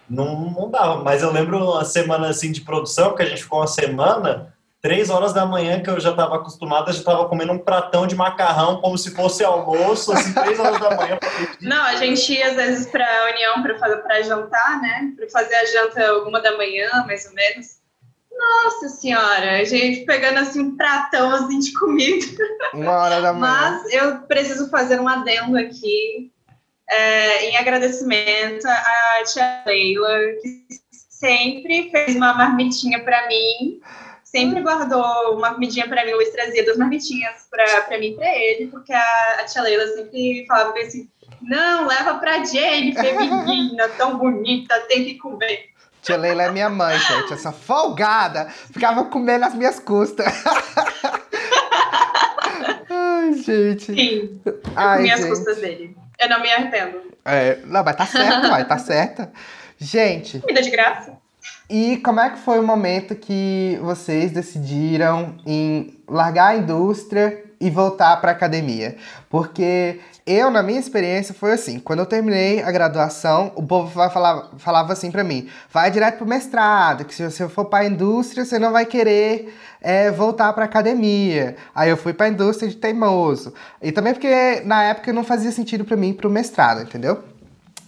[0.09, 1.03] não, não dava.
[1.03, 4.54] Mas eu lembro uma semana assim de produção, que a gente ficou uma semana,
[4.85, 8.15] três horas da manhã, que eu já estava acostumada, já estava comendo um pratão de
[8.15, 11.19] macarrão como se fosse almoço, assim, três horas da manhã.
[11.59, 15.15] Não, a gente ia às vezes para a União para fazer para jantar, né?
[15.17, 17.79] Para fazer a janta uma da manhã, mais ou menos.
[18.31, 22.45] Nossa senhora, a gente pegando assim um pratão assim de comida.
[22.75, 23.81] Uma hora da manhã.
[23.81, 26.31] Mas eu preciso fazer um adendo aqui
[26.91, 30.67] é, em agradecimento à tia Leila, que
[31.09, 33.81] sempre fez uma marmitinha para mim,
[34.35, 38.67] sempre guardou uma comidinha para mim, Luiz trazia duas marmitinhas para mim e para ele,
[38.67, 41.09] porque a, a tia Leila sempre falava assim,
[41.41, 45.71] não, leva para Jennifer, menina, tão bonita, tem que comer.
[46.03, 47.33] Tia Leila é minha mãe, gente.
[47.33, 50.27] Essa folgada ficava comendo as minhas custas.
[52.91, 53.95] Ai, gente.
[53.95, 54.41] Sim,
[54.75, 55.97] Ai, comi as custas dele.
[56.19, 57.03] Eu não me arrependo.
[57.25, 59.33] É, não, mas tá certo, vai, tá certa.
[59.79, 60.41] Gente.
[60.41, 61.24] Comida de graça.
[61.69, 67.71] E como é que foi o momento que vocês decidiram em largar a indústria e
[67.71, 68.97] voltar para academia?
[69.31, 74.51] Porque eu, na minha experiência, foi assim: quando eu terminei a graduação, o povo falar,
[74.57, 78.45] falava assim para mim: vai direto pro mestrado, que se você for para a indústria,
[78.45, 81.57] você não vai querer é, voltar para academia.
[81.75, 83.53] Aí eu fui para a indústria de teimoso.
[83.83, 87.23] E também porque na época não fazia sentido para mim pro mestrado, entendeu?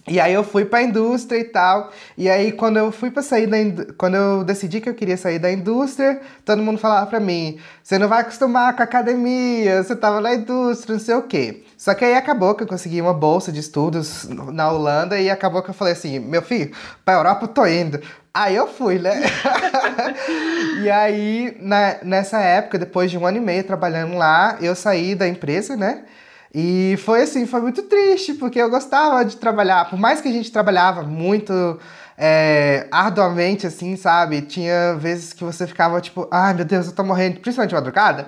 [0.07, 1.91] E aí eu fui para a indústria e tal.
[2.17, 3.57] E aí quando eu fui para sair da
[3.97, 7.97] quando eu decidi que eu queria sair da indústria, todo mundo falava para mim: "Você
[7.99, 11.63] não vai acostumar com a academia, você tava na indústria, não sei o quê".
[11.77, 15.61] Só que aí acabou que eu consegui uma bolsa de estudos na Holanda e acabou
[15.61, 16.71] que eu falei assim: "Meu filho,
[17.03, 17.99] para Europa eu tô indo".
[18.33, 19.19] Aí eu fui, né?
[20.83, 25.15] e aí, na, nessa época, depois de um ano e meio trabalhando lá, eu saí
[25.15, 26.03] da empresa, né?
[26.53, 30.31] E foi assim, foi muito triste, porque eu gostava de trabalhar, por mais que a
[30.31, 31.79] gente trabalhava muito
[32.17, 34.41] é, arduamente, assim, sabe?
[34.41, 38.27] Tinha vezes que você ficava tipo, ai meu Deus, eu tô morrendo, principalmente de madrugada.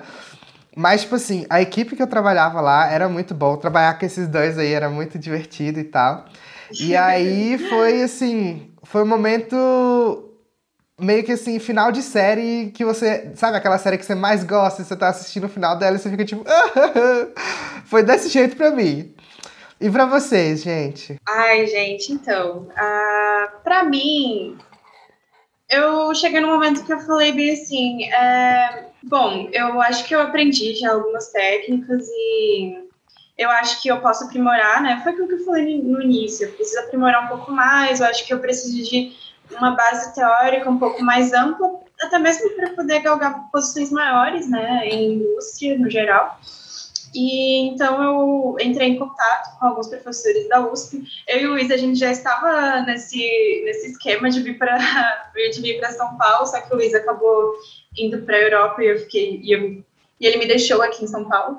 [0.76, 3.56] Mas, tipo assim, a equipe que eu trabalhava lá era muito bom.
[3.56, 6.26] Trabalhar com esses dois aí era muito divertido e tal.
[6.78, 10.29] E aí foi assim, foi um momento
[11.00, 13.32] meio que assim, final de série que você.
[13.34, 16.10] Sabe aquela série que você mais gosta você tá assistindo o final dela e você
[16.10, 16.44] fica tipo.
[17.86, 19.14] Foi desse jeito pra mim.
[19.80, 21.16] E pra vocês, gente?
[21.26, 22.68] Ai, gente, então.
[22.70, 24.58] Uh, pra mim,
[25.70, 28.04] eu cheguei num momento que eu falei bem assim.
[28.12, 32.90] É, bom, eu acho que eu aprendi já algumas técnicas e
[33.38, 35.00] eu acho que eu posso aprimorar, né?
[35.02, 36.46] Foi aquilo que eu falei no início.
[36.46, 38.00] Eu preciso aprimorar um pouco mais.
[38.00, 39.12] Eu acho que eu preciso de
[39.56, 44.88] uma base teórica um pouco mais ampla, até mesmo para poder galgar posições maiores, né,
[44.88, 46.38] em indústria no geral.
[47.14, 51.02] E então eu entrei em contato com alguns professores da USP.
[51.26, 54.78] Eu e o Luiz, a gente já estava nesse, nesse esquema de vir para
[55.34, 57.54] de vir para São Paulo, só que o Luiz acabou
[57.98, 59.84] indo para a Europa e eu fiquei e, eu,
[60.20, 61.56] e, ele me deixou aqui em São Paulo.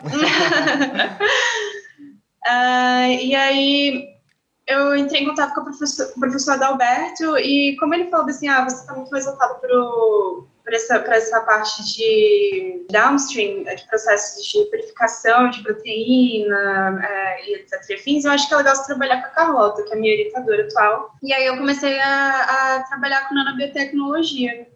[2.47, 4.10] uh, e aí
[4.71, 8.63] eu entrei em contato com o professor, professor Adalberto e como ele falou assim, ah,
[8.63, 15.49] você está muito mais voltado para essa, essa parte de downstream, de processos de purificação
[15.49, 17.91] de proteína é, e etc.
[17.91, 20.63] Enfim, eu acho que é legal trabalhar com a Carlota, que é a minha orientadora
[20.63, 21.11] atual.
[21.21, 24.67] E aí eu comecei a, a trabalhar com nanobiotecnologia.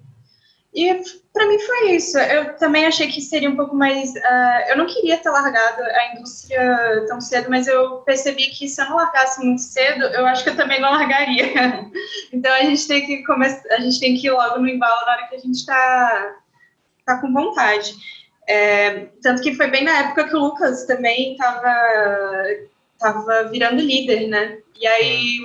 [0.76, 2.18] E para mim foi isso.
[2.18, 4.12] Eu também achei que seria um pouco mais.
[4.12, 8.82] Uh, eu não queria ter largado a indústria tão cedo, mas eu percebi que se
[8.82, 11.46] eu não largasse muito cedo, eu acho que eu também não largaria.
[12.34, 15.14] então a gente tem que começar, a gente tem que ir logo no embalo na
[15.14, 16.36] hora que a gente está
[17.06, 17.96] tá com vontade.
[18.48, 21.74] É, tanto que foi bem na época que o Lucas também estava
[23.00, 24.58] tava virando líder, né?
[24.80, 25.40] E aí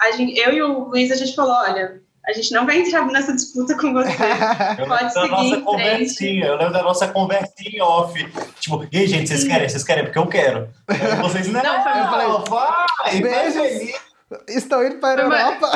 [0.00, 3.06] a gente, eu e o Luiz a gente falou, olha, a gente não vai entrar
[3.06, 4.10] nessa disputa com você.
[4.86, 8.32] Pode seguir nossa conversinha, eu lembro da nossa conversinha off.
[8.58, 9.68] Tipo, e aí, gente, vocês querem?
[9.68, 10.04] Vocês querem?
[10.04, 10.68] Porque eu quero.
[10.88, 14.00] Aí vocês, não, não, não falei, vai, beijos.
[14.48, 15.70] Estão indo para a Europa.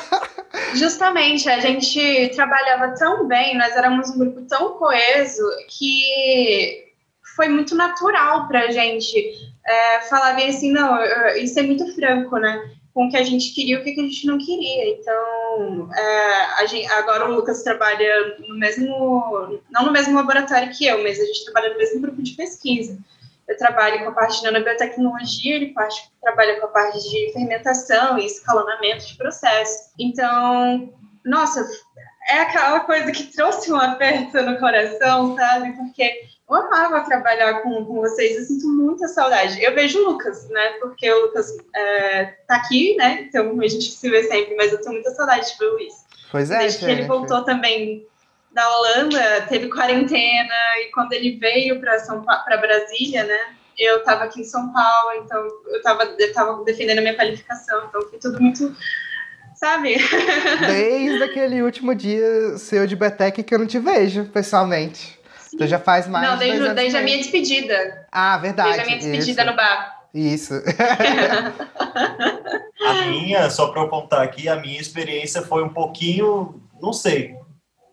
[0.74, 6.84] Justamente, a gente trabalhava tão bem, nós éramos um grupo tão coeso que
[7.34, 9.32] foi muito natural para a gente
[9.66, 10.98] é, falar bem assim, não,
[11.36, 12.72] isso é muito franco, né?
[12.98, 14.90] Com o que a gente queria e o que a gente não queria.
[14.90, 21.00] Então, é, gente, agora o Lucas trabalha no mesmo, não no mesmo laboratório que eu,
[21.00, 22.98] mas a gente trabalha no mesmo grupo de pesquisa.
[23.46, 28.18] Eu trabalho com a parte de nanobiotecnologia, ele parte, trabalha com a parte de fermentação
[28.18, 29.92] e escalonamento de processos.
[29.96, 30.92] Então,
[31.24, 31.64] nossa,
[32.28, 35.70] é aquela coisa que trouxe um aperto no coração, sabe?
[35.76, 39.62] Porque eu amava trabalhar com, com vocês, eu sinto muita saudade.
[39.62, 40.70] Eu vejo o Lucas, né?
[40.80, 43.26] Porque o Lucas é, tá aqui, né?
[43.28, 45.94] Então a gente se vê sempre, mas eu tenho muita saudade de ver o Luiz.
[46.30, 46.58] Pois é.
[46.58, 48.06] Desde que ele voltou também
[48.52, 53.38] da Holanda, teve quarentena, e quando ele veio para São para Brasília, né?
[53.78, 57.84] Eu estava aqui em São Paulo, então eu estava eu tava defendendo a minha qualificação,
[57.88, 58.74] então foi tudo muito
[59.54, 59.96] sabe?
[60.66, 65.17] Desde aquele último dia seu de Betec que eu não te vejo, pessoalmente.
[65.54, 66.28] Então já faz mais.
[66.28, 68.06] Não, desde, desde a minha despedida.
[68.10, 68.70] Ah, verdade.
[68.70, 69.50] Desde a minha despedida isso.
[69.50, 69.98] no bar.
[70.14, 70.54] Isso.
[72.80, 77.36] a minha, só para eu contar aqui, a minha experiência foi um pouquinho, não sei,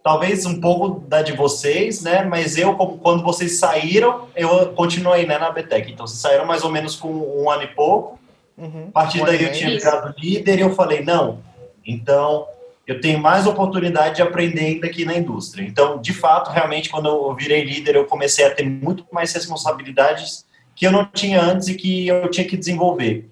[0.06, 2.24] talvez um pouco da de vocês, né?
[2.24, 5.92] Mas eu, quando vocês saíram, eu continuei né, na BTEC.
[5.92, 8.20] Então, vocês saíram mais ou menos com um ano e pouco.
[8.56, 8.90] Uhum.
[8.90, 11.40] A partir um daí eu tinha virado líder e eu falei, não,
[11.86, 12.48] então
[12.88, 15.64] eu tenho mais oportunidade de aprender ainda aqui na indústria.
[15.64, 20.46] Então, de fato, realmente, quando eu virei líder, eu comecei a ter muito mais responsabilidades
[20.76, 23.30] que eu não tinha antes e que eu tinha que desenvolver.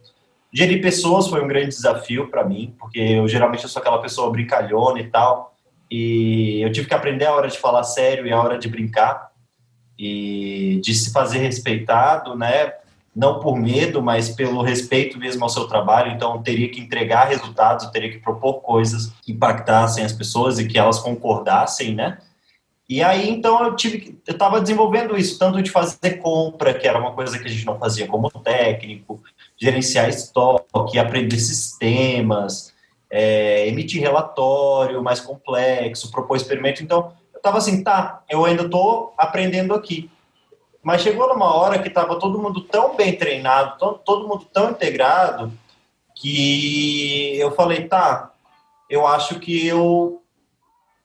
[0.52, 4.32] Gerir pessoas foi um grande desafio para mim, porque eu geralmente eu sou aquela pessoa
[4.32, 5.56] brincalhona e tal,
[5.90, 9.32] e eu tive que aprender a hora de falar sério e a hora de brincar
[9.98, 12.74] e de se fazer respeitado, né?
[13.16, 16.12] Não por medo, mas pelo respeito mesmo ao seu trabalho.
[16.12, 20.78] Então, teria que entregar resultados, teria que propor coisas que impactassem as pessoas e que
[20.78, 22.18] elas concordassem, né?
[22.90, 27.00] E aí, então, eu tive, eu estava desenvolvendo isso, tanto de fazer compra, que era
[27.00, 29.22] uma coisa que a gente não fazia como técnico,
[29.58, 32.74] gerenciar estoque, aprender sistemas,
[33.10, 36.84] é, emitir relatório mais complexo, propor experimento.
[36.84, 40.10] Então, eu estava assim, tá, eu ainda estou aprendendo aqui.
[40.84, 45.52] Mas chegou numa hora que estava todo mundo tão bem treinado, todo, mundo tão integrado,
[46.14, 48.32] que eu falei, tá,
[48.90, 50.22] eu acho que eu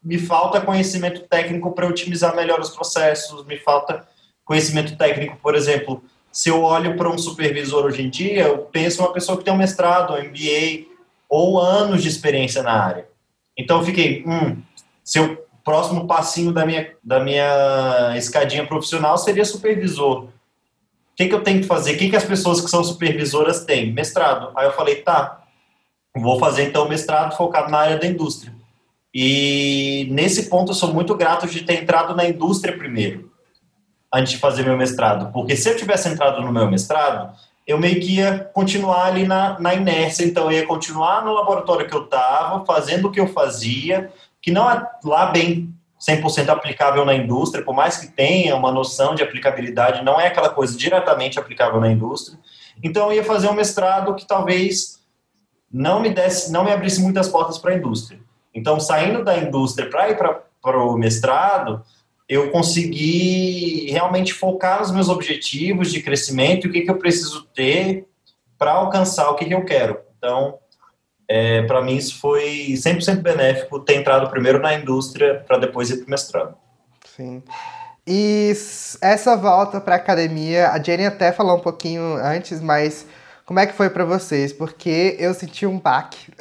[0.03, 4.07] me falta conhecimento técnico para otimizar melhor os processos, me falta
[4.45, 9.03] conhecimento técnico, por exemplo, se eu olho para um supervisor hoje em dia, eu penso
[9.03, 10.87] uma pessoa que tem um mestrado, um MBA
[11.29, 13.09] ou anos de experiência na área.
[13.57, 14.57] Então eu fiquei, hum,
[15.05, 20.25] se eu próximo passinho da minha, da minha escadinha profissional seria supervisor.
[20.25, 20.31] O
[21.15, 21.93] que, que eu tenho que fazer?
[21.93, 23.93] O que, que as pessoas que são supervisoras têm?
[23.93, 24.51] Mestrado.
[24.57, 25.43] Aí eu falei, tá,
[26.17, 28.51] vou fazer então mestrado focado na área da indústria.
[29.15, 33.31] E nesse ponto eu sou muito grato de ter entrado na indústria primeiro,
[34.15, 35.31] antes de fazer meu mestrado.
[35.35, 37.31] Porque se eu tivesse entrado no meu mestrado,
[37.67, 41.87] eu meio que ia continuar ali na, na inércia, então eu ia continuar no laboratório
[41.87, 47.05] que eu estava, fazendo o que eu fazia, que não é lá bem 100% aplicável
[47.05, 51.39] na indústria, por mais que tenha uma noção de aplicabilidade, não é aquela coisa diretamente
[51.39, 52.39] aplicável na indústria.
[52.83, 54.99] Então eu ia fazer um mestrado que talvez
[55.71, 58.21] não me desse, não me abrisse muitas portas para a indústria.
[58.55, 61.83] Então, saindo da indústria para ir para o mestrado,
[62.29, 68.07] eu consegui realmente focar nos meus objetivos de crescimento o que, que eu preciso ter
[68.59, 69.99] para alcançar o que, que eu quero.
[70.17, 70.59] Então,
[71.29, 75.99] é, para mim, isso foi 100% benéfico ter entrado primeiro na indústria para depois ir
[75.99, 76.55] para mestrado.
[77.15, 77.43] Sim.
[78.07, 78.51] E
[79.03, 83.05] essa volta para academia, a Jenny até falou um pouquinho antes, mas
[83.45, 84.51] como é que foi para vocês?
[84.51, 86.33] Porque eu senti um baque,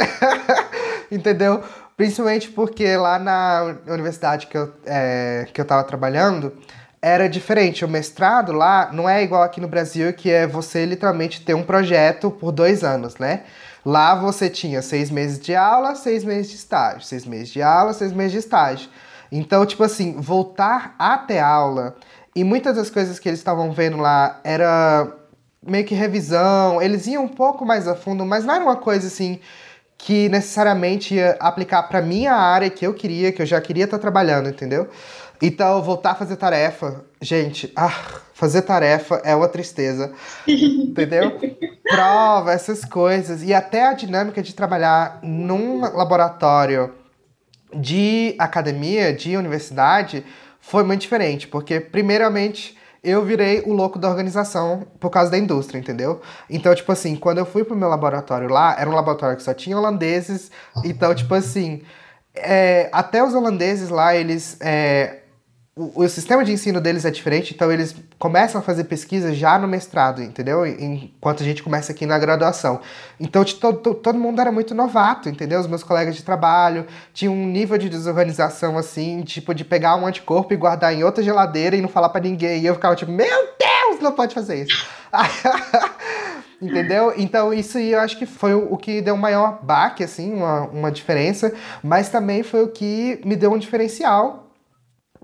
[1.11, 1.61] entendeu?
[1.97, 6.53] Principalmente porque lá na universidade que eu, é, que eu tava trabalhando,
[7.01, 7.83] era diferente.
[7.83, 11.63] O mestrado lá não é igual aqui no Brasil, que é você literalmente ter um
[11.63, 13.43] projeto por dois anos, né?
[13.87, 17.93] Lá você tinha seis meses de aula, seis meses de estágio, seis meses de aula,
[17.93, 18.89] seis meses de estágio.
[19.31, 21.95] Então, tipo assim, voltar até aula
[22.35, 25.09] e muitas das coisas que eles estavam vendo lá era
[25.65, 29.07] meio que revisão, eles iam um pouco mais a fundo, mas não era uma coisa
[29.07, 29.39] assim
[29.97, 33.97] que necessariamente ia aplicar para minha área que eu queria, que eu já queria estar
[33.97, 34.89] tá trabalhando, entendeu?
[35.41, 37.93] Então, voltar a fazer tarefa, gente, ah,
[38.33, 40.11] fazer tarefa é uma tristeza,
[40.47, 41.39] entendeu?
[41.83, 46.93] Prova, essas coisas, e até a dinâmica de trabalhar num laboratório
[47.73, 50.25] de academia, de universidade,
[50.59, 55.79] foi muito diferente, porque, primeiramente, eu virei o louco da organização por causa da indústria,
[55.79, 56.21] entendeu?
[56.49, 59.53] Então, tipo assim, quando eu fui pro meu laboratório lá, era um laboratório que só
[59.53, 60.51] tinha holandeses,
[60.83, 61.83] então, tipo assim,
[62.35, 65.19] é, até os holandeses lá, eles é,
[65.77, 69.59] o, o, sistema de ensino deles é diferente, então eles começam a fazer pesquisa já
[69.59, 70.65] no mestrado, entendeu?
[70.65, 72.81] Enquanto a gente começa aqui na graduação.
[73.19, 75.59] Então todo, todo mundo era muito novato, entendeu?
[75.59, 80.07] Os meus colegas de trabalho tinham um nível de desorganização assim, tipo de pegar um
[80.07, 82.61] anticorpo e guardar em outra geladeira e não falar para ninguém.
[82.61, 84.87] E eu ficava tipo, meu Deus, não pode fazer isso.
[86.59, 87.13] entendeu?
[87.15, 90.91] Então isso eu acho que foi o que deu um maior baque, assim, uma, uma
[90.91, 91.53] diferença,
[91.83, 94.46] mas também foi o que me deu um diferencial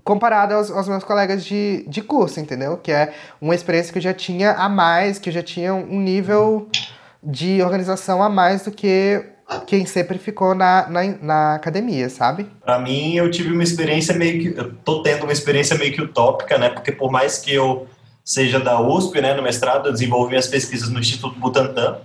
[0.04, 2.76] comparado aos, aos, meus colegas de, de curso, entendeu?
[2.76, 6.00] Que é uma experiência que eu já tinha a mais, que eu já tinha um
[6.00, 6.68] nível
[7.22, 9.24] de organização a mais do que
[9.66, 12.46] quem sempre ficou na, na, na academia, sabe?
[12.64, 14.58] Para mim, eu tive uma experiência meio que.
[14.58, 16.68] Eu tô tendo uma experiência meio que utópica, né?
[16.68, 17.86] Porque por mais que eu
[18.24, 21.98] seja da USP, né, no mestrado, eu desenvolvi minhas pesquisas no Instituto Butantan.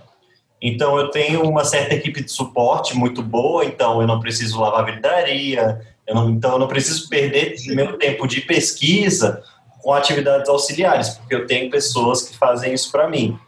[0.60, 4.84] Então, eu tenho uma certa equipe de suporte muito boa, então eu não preciso lavar
[4.84, 9.42] vidraria, eu não, então, eu não preciso perder meu tempo de pesquisa
[9.80, 13.38] com atividades auxiliares, porque eu tenho pessoas que fazem isso para mim.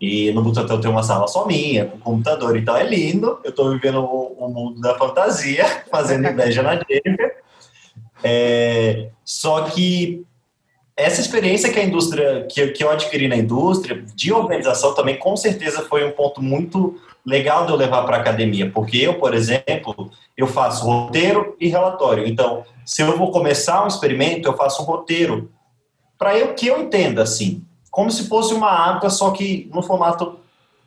[0.00, 3.40] E no Butantan eu tenho uma sala só minha, com computador, então é lindo.
[3.42, 7.36] Eu estou vivendo o, o, mundo da fantasia, fazendo inveja na Jennifer.
[8.22, 10.24] É, só que
[10.96, 15.36] essa experiência que a indústria, que, que eu adquiri na indústria, de organização também, com
[15.36, 19.34] certeza foi um ponto muito legal de eu levar para a academia, porque eu, por
[19.34, 22.26] exemplo, eu faço roteiro e relatório.
[22.26, 25.50] Então, se eu vou começar um experimento, eu faço um roteiro
[26.18, 30.38] para eu que eu entenda assim, como se fosse uma ata, só que no formato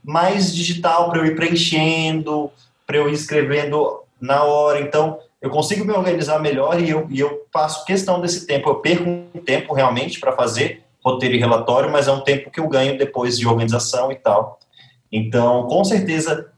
[0.03, 2.49] mais digital para eu ir preenchendo,
[2.87, 4.81] para eu ir escrevendo na hora.
[4.81, 8.67] Então, eu consigo me organizar melhor e eu, e eu passo questão desse tempo.
[8.67, 12.59] Eu perco um tempo realmente para fazer roteiro e relatório, mas é um tempo que
[12.59, 14.59] eu ganho depois de organização e tal.
[15.11, 16.51] Então, com certeza,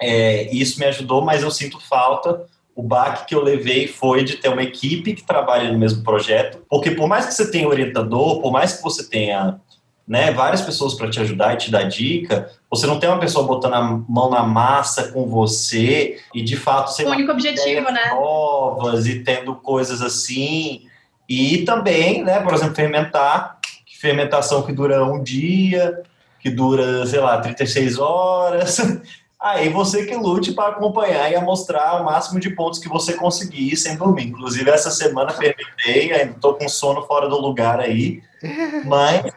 [0.00, 2.46] é, isso me ajudou, mas eu sinto falta.
[2.74, 6.64] O baque que eu levei foi de ter uma equipe que trabalha no mesmo projeto,
[6.70, 9.60] porque por mais que você tenha orientador, por mais que você tenha
[10.08, 13.46] né, várias pessoas para te ajudar e te dar dica, você não tem uma pessoa
[13.46, 18.10] botando a mão na massa com você e de fato ser o único objetivo, né?
[18.10, 20.86] novas e tendo coisas assim.
[21.28, 23.58] E também, né, por exemplo, fermentar,
[24.00, 26.02] fermentação que dura um dia,
[26.42, 28.78] que dura, sei lá, 36 horas.
[29.40, 33.76] Aí você que lute para acompanhar e mostrar o máximo de pontos que você conseguir
[33.76, 34.26] sem dormir.
[34.26, 38.22] Inclusive, essa semana permitei, ainda estou com sono fora do lugar aí,
[38.86, 39.32] mas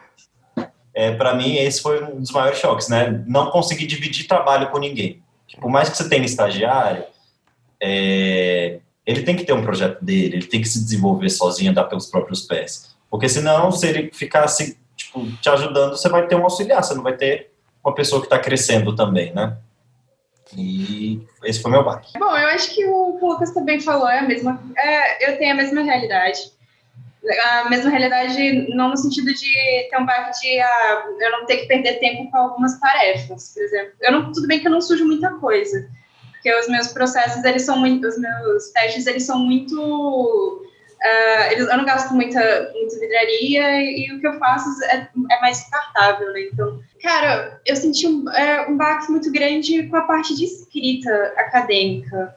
[0.94, 3.24] é, para mim esse foi um dos maiores choques, né?
[3.26, 5.24] Não conseguir dividir trabalho com ninguém.
[5.60, 7.04] Por mais que você tenha estagiário,
[7.82, 11.86] é, ele tem que ter um projeto dele, ele tem que se desenvolver sozinho, andar
[11.86, 12.96] pelos próprios pés.
[13.10, 14.78] Porque senão, se ele ficasse
[15.16, 17.52] tipo, te ajudando, você vai ter um auxiliar, você não vai ter
[17.84, 19.58] uma pessoa que está crescendo também, né?
[20.56, 22.18] E esse foi meu baque.
[22.20, 24.62] Bom, eu acho que o Lucas também falou é a mesma.
[24.78, 26.40] É, eu tenho a mesma realidade.
[27.46, 31.58] A mesma realidade, não no sentido de ter um baque de ah, eu não ter
[31.58, 33.94] que perder tempo com algumas tarefas, por exemplo.
[34.02, 35.90] Eu não, tudo bem que eu não sujo muita coisa,
[36.32, 40.64] porque os meus processos, eles são muito, os meus testes, eles são muito
[41.04, 45.60] Uh, eu não gasto muita, muita vidraria e, o que eu faço é, é, mais
[45.60, 46.48] descartável, né?
[46.52, 51.34] Então, cara, eu senti um, é, um baque muito grande com a parte de escrita
[51.38, 52.36] acadêmica,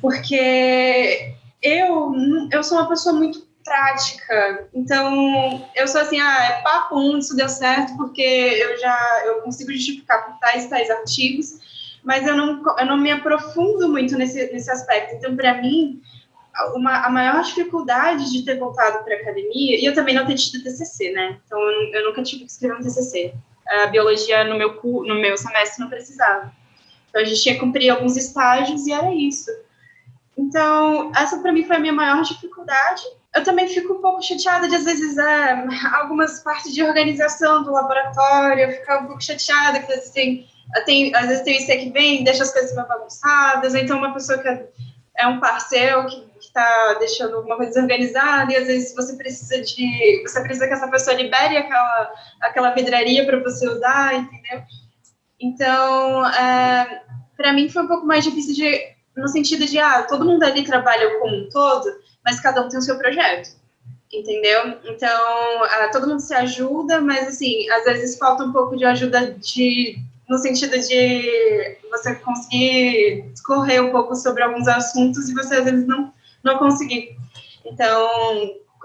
[0.00, 2.12] porque eu,
[2.52, 4.68] eu sou uma pessoa muito prática.
[4.74, 9.42] Então, eu sou assim, ah, é papo um, isso deu certo, porque eu já eu
[9.42, 11.60] consigo justificar por tais tais artigos,
[12.02, 15.14] mas eu não, eu não me aprofundo muito nesse, nesse aspecto.
[15.14, 16.02] Então, para mim,
[16.74, 20.34] uma, a maior dificuldade de ter voltado para a academia, e eu também não ter
[20.34, 21.38] tido TCC, né?
[21.44, 21.58] Então,
[21.92, 23.34] eu, nunca tive que escrever um TCC.
[23.68, 26.52] A biologia no meu, no meu semestre não precisava.
[27.08, 29.50] Então, a gente tinha que cumprir alguns estágios e era isso.
[30.36, 33.02] Então, essa para mim foi a minha maior dificuldade.
[33.34, 37.70] Eu também fico um pouco chateada de, às vezes, é, algumas partes de organização do
[37.70, 40.10] laboratório, eu ficar um pouco chateada, que às vezes
[40.84, 44.14] tem, às vezes tem o IC que vem, deixa as coisas bagunçadas, ou então uma
[44.14, 44.68] pessoa que é,
[45.18, 50.22] é um parceiro que está deixando alguma coisa desorganizada, e às vezes você precisa de.
[50.22, 54.62] Você precisa que essa pessoa libere aquela, aquela vidraria para você usar, entendeu?
[55.40, 57.02] Então, é,
[57.36, 60.64] para mim foi um pouco mais difícil de no sentido de, ah, todo mundo ali
[60.64, 61.84] trabalha como um todo,
[62.24, 63.50] mas cada um tem o seu projeto,
[64.12, 64.78] entendeu?
[64.84, 69.32] Então, ah, todo mundo se ajuda, mas, assim, às vezes falta um pouco de ajuda
[69.32, 69.98] de,
[70.28, 75.86] no sentido de você conseguir discorrer um pouco sobre alguns assuntos e você, às vezes,
[75.86, 77.16] não, não conseguir.
[77.64, 78.08] Então,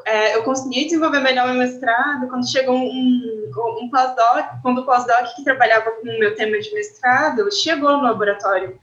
[0.05, 3.51] é, eu consegui desenvolver melhor meu mestrado quando chegou um,
[3.81, 8.03] um pós-doc, quando o pós-doc que trabalhava com o meu tema de mestrado chegou no
[8.03, 8.79] laboratório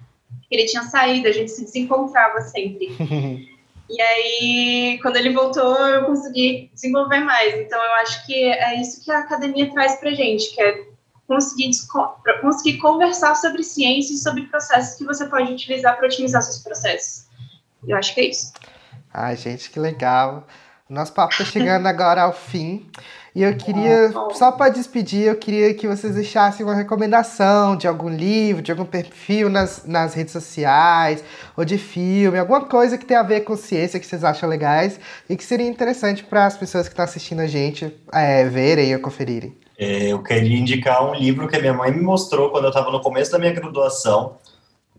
[0.53, 2.95] ele tinha saído, a gente se desencontrava sempre.
[3.89, 7.55] e aí, quando ele voltou, eu consegui desenvolver mais.
[7.55, 10.85] Então, eu acho que é isso que a academia traz pra gente, que é
[11.27, 11.71] conseguir,
[12.41, 17.27] conseguir conversar sobre ciência e sobre processos que você pode utilizar para otimizar seus processos.
[17.87, 18.53] Eu acho que é isso.
[19.13, 20.47] Ai, gente, que legal.
[20.89, 22.87] Nosso papo está chegando agora ao fim.
[23.35, 28.11] E eu queria, só para despedir, eu queria que vocês deixassem uma recomendação de algum
[28.11, 31.25] livro, de algum perfil nas, nas redes sociais,
[31.57, 35.01] ou de filme, alguma coisa que tenha a ver com ciência que vocês acham legais
[35.31, 39.01] e que seria interessante para as pessoas que estão assistindo a gente é, verem ou
[39.01, 39.57] conferirem.
[39.79, 42.91] É, eu queria indicar um livro que a minha mãe me mostrou quando eu estava
[42.91, 44.37] no começo da minha graduação,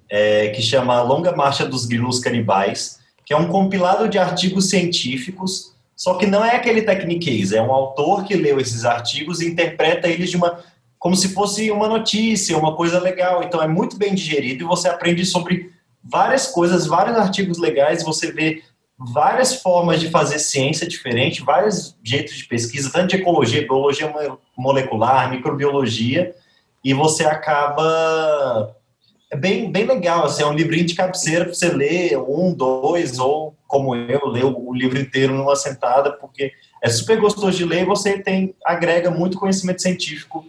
[0.09, 5.73] é, que chama Longa Marcha dos Grilos Canibais, que é um compilado de artigos científicos
[5.95, 10.07] só que não é aquele techniquez, é um autor que leu esses artigos e interpreta
[10.07, 10.59] eles de uma
[10.97, 13.43] como se fosse uma notícia, uma coisa legal.
[13.43, 15.69] Então é muito bem digerido e você aprende sobre
[16.01, 18.63] várias coisas, vários artigos legais, você vê
[18.97, 24.13] várias formas de fazer ciência diferente, vários jeitos de pesquisa, tanto de ecologia, biologia
[24.57, 26.33] molecular, microbiologia,
[26.83, 28.73] e você acaba
[29.33, 33.17] é bem, bem legal, assim, é um livrinho de cabeceira para você ler um, dois,
[33.17, 37.81] ou como eu, ler o, livro inteiro numa sentada, porque é super gostoso de ler
[37.81, 40.45] e você tem, agrega muito conhecimento científico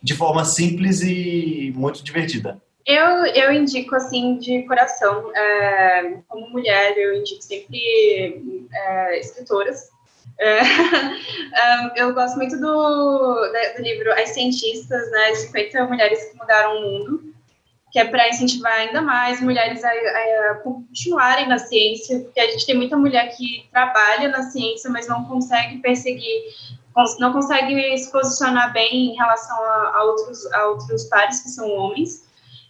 [0.00, 2.62] de forma simples e muito divertida.
[2.86, 9.88] Eu, eu indico, assim, de coração, é, como mulher, eu indico sempre é, escritoras.
[10.38, 10.60] É,
[12.00, 17.37] eu gosto muito do, do livro As Cientistas, né, 50 Mulheres que Mudaram o Mundo,
[17.90, 22.66] que é para incentivar ainda mais mulheres a, a, continuarem na ciência, porque a gente
[22.66, 26.42] tem muita mulher que trabalha na ciência, mas não consegue perseguir,
[27.18, 31.70] não consegue se posicionar bem em relação a, a outros, a outros pares que são
[31.70, 32.26] homens.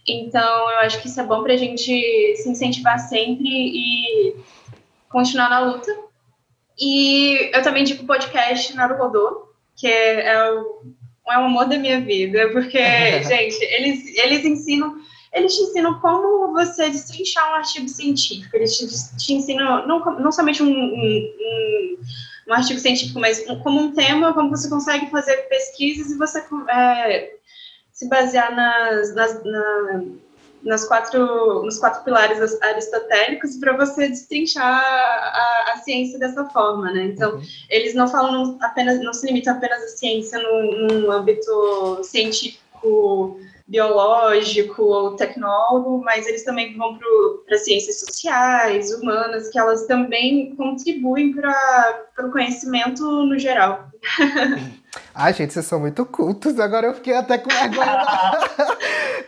[0.07, 4.35] Então, eu acho que isso é bom para a gente se incentivar sempre e
[5.09, 5.91] continuar na luta.
[6.79, 10.83] E eu também digo o podcast Naruhodô, que é, é, o,
[11.29, 12.79] é o amor da minha vida, porque,
[13.23, 14.95] gente, eles, eles ensinam
[15.33, 20.31] eles te ensinam como você destrinchar um artigo científico, eles te, te ensinam não, não
[20.31, 21.97] somente um, um, um,
[22.47, 27.35] um artigo científico, mas como um tema, como você consegue fazer pesquisas e você é,
[27.91, 30.03] se basear nas, nas, na,
[30.63, 37.05] nas quatro, nos quatro pilares aristotélicos para você destrinchar a, a, ciência dessa forma, né?
[37.05, 37.41] Então, uhum.
[37.69, 43.39] eles não falam apenas, não se limitam apenas à ciência no, no âmbito científico
[43.69, 46.97] biológico ou tecnólogo, mas eles também vão
[47.45, 53.87] para ciências sociais, humanas, que elas também contribuem para o conhecimento no geral.
[55.13, 56.59] Ai, gente, vocês são muito cultos.
[56.59, 57.85] Agora eu fiquei até com vergonha.
[57.85, 58.77] Da...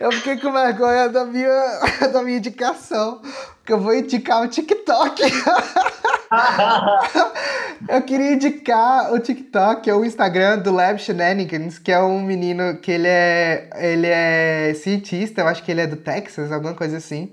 [0.00, 1.80] eu fiquei com vergonha da minha,
[2.12, 3.20] da minha indicação.
[3.58, 5.22] Porque eu vou indicar o TikTok.
[7.88, 12.76] eu queria indicar o TikTok ou o Instagram do Lab Shenanigans, que é um menino
[12.78, 16.96] que ele é, ele é cientista, eu acho que ele é do Texas, alguma coisa
[16.96, 17.32] assim.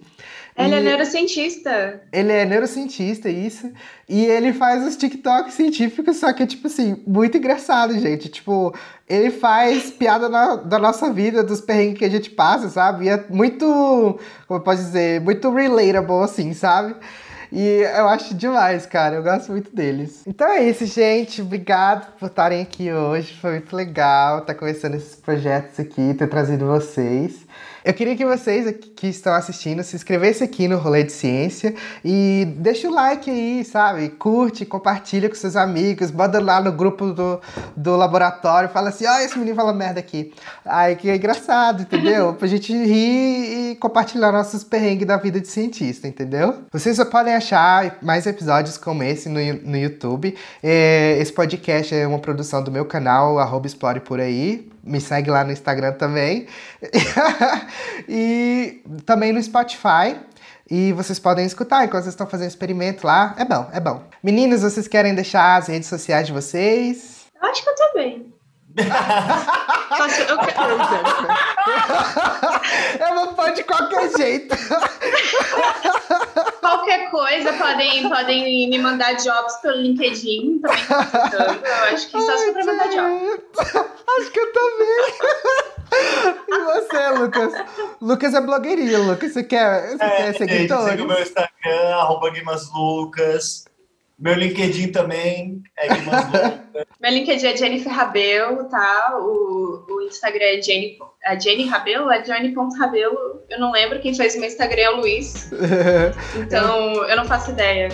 [0.60, 2.02] Ele é neurocientista.
[2.12, 3.72] Ele é neurocientista, isso.
[4.10, 8.28] E ele faz os TikToks científicos, só que, tipo assim, muito engraçado, gente.
[8.28, 8.76] Tipo,
[9.08, 13.06] ele faz piada na, da nossa vida, dos perrengues que a gente passa, sabe?
[13.06, 16.94] E é muito, como eu posso dizer, muito relatable, assim, sabe?
[17.52, 19.16] E eu acho demais, cara.
[19.16, 20.24] Eu gosto muito deles.
[20.28, 21.42] Então é isso, gente.
[21.42, 23.36] Obrigado por estarem aqui hoje.
[23.40, 27.48] Foi muito legal estar começando esses projetos aqui, ter trazido vocês.
[27.84, 31.74] Eu queria que vocês que estão assistindo se inscrevessem aqui no Rolê de Ciência
[32.04, 34.10] e deixa o like aí, sabe?
[34.10, 37.40] Curte, compartilha com seus amigos, bota lá no grupo do,
[37.76, 40.34] do laboratório, fala assim, ó, oh, esse menino fala merda aqui.
[40.66, 42.34] Aí que é engraçado, entendeu?
[42.34, 46.64] pra gente rir e compartilhar nossos perrengues da vida de cientista, entendeu?
[46.72, 50.36] Vocês só podem achar mais episódios como esse no, no YouTube.
[50.62, 55.30] É, esse podcast é uma produção do meu canal, arroba Explore Por Aí me segue
[55.30, 56.48] lá no Instagram também.
[58.10, 60.18] e também no Spotify.
[60.70, 63.36] E vocês podem escutar enquanto vocês estão fazendo experimento lá.
[63.38, 64.04] É bom, é bom.
[64.24, 67.26] Meninas, vocês querem deixar as redes sociais de vocês?
[67.42, 68.34] Eu acho que eu tô bem.
[73.00, 74.56] eu vou pôr de qualquer jeito.
[76.60, 80.60] Qualquer coisa, podem, podem me mandar jobs pelo LinkedIn.
[80.60, 83.42] Também Eu acho que só se for mandar jobs.
[84.20, 85.60] Acho que eu também.
[86.48, 87.54] E você, Lucas?
[88.02, 89.34] Lucas é blogueirinho, Lucas.
[89.34, 90.92] Você quer, você é, quer seguidores?
[90.92, 92.32] Siga o meu Instagram, arroba
[92.76, 93.66] Lucas.
[94.20, 95.88] Meu LinkedIn também é
[97.00, 99.18] meu LinkedIn é Jennifer Rabelo, tá?
[99.18, 103.42] O, o Instagram é Jenny, é Jenny Rabelo, é Jenny.rabelo.
[103.50, 105.50] Eu não lembro quem fez o meu Instagram é o Luiz.
[106.36, 107.90] Então, eu não faço ideia.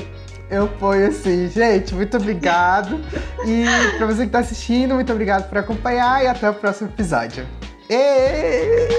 [0.49, 2.99] Eu ponho assim, gente, muito obrigado.
[3.45, 3.65] e
[3.97, 7.45] pra você que tá assistindo, muito obrigado por acompanhar e até o próximo episódio.
[7.89, 8.95] Yeah!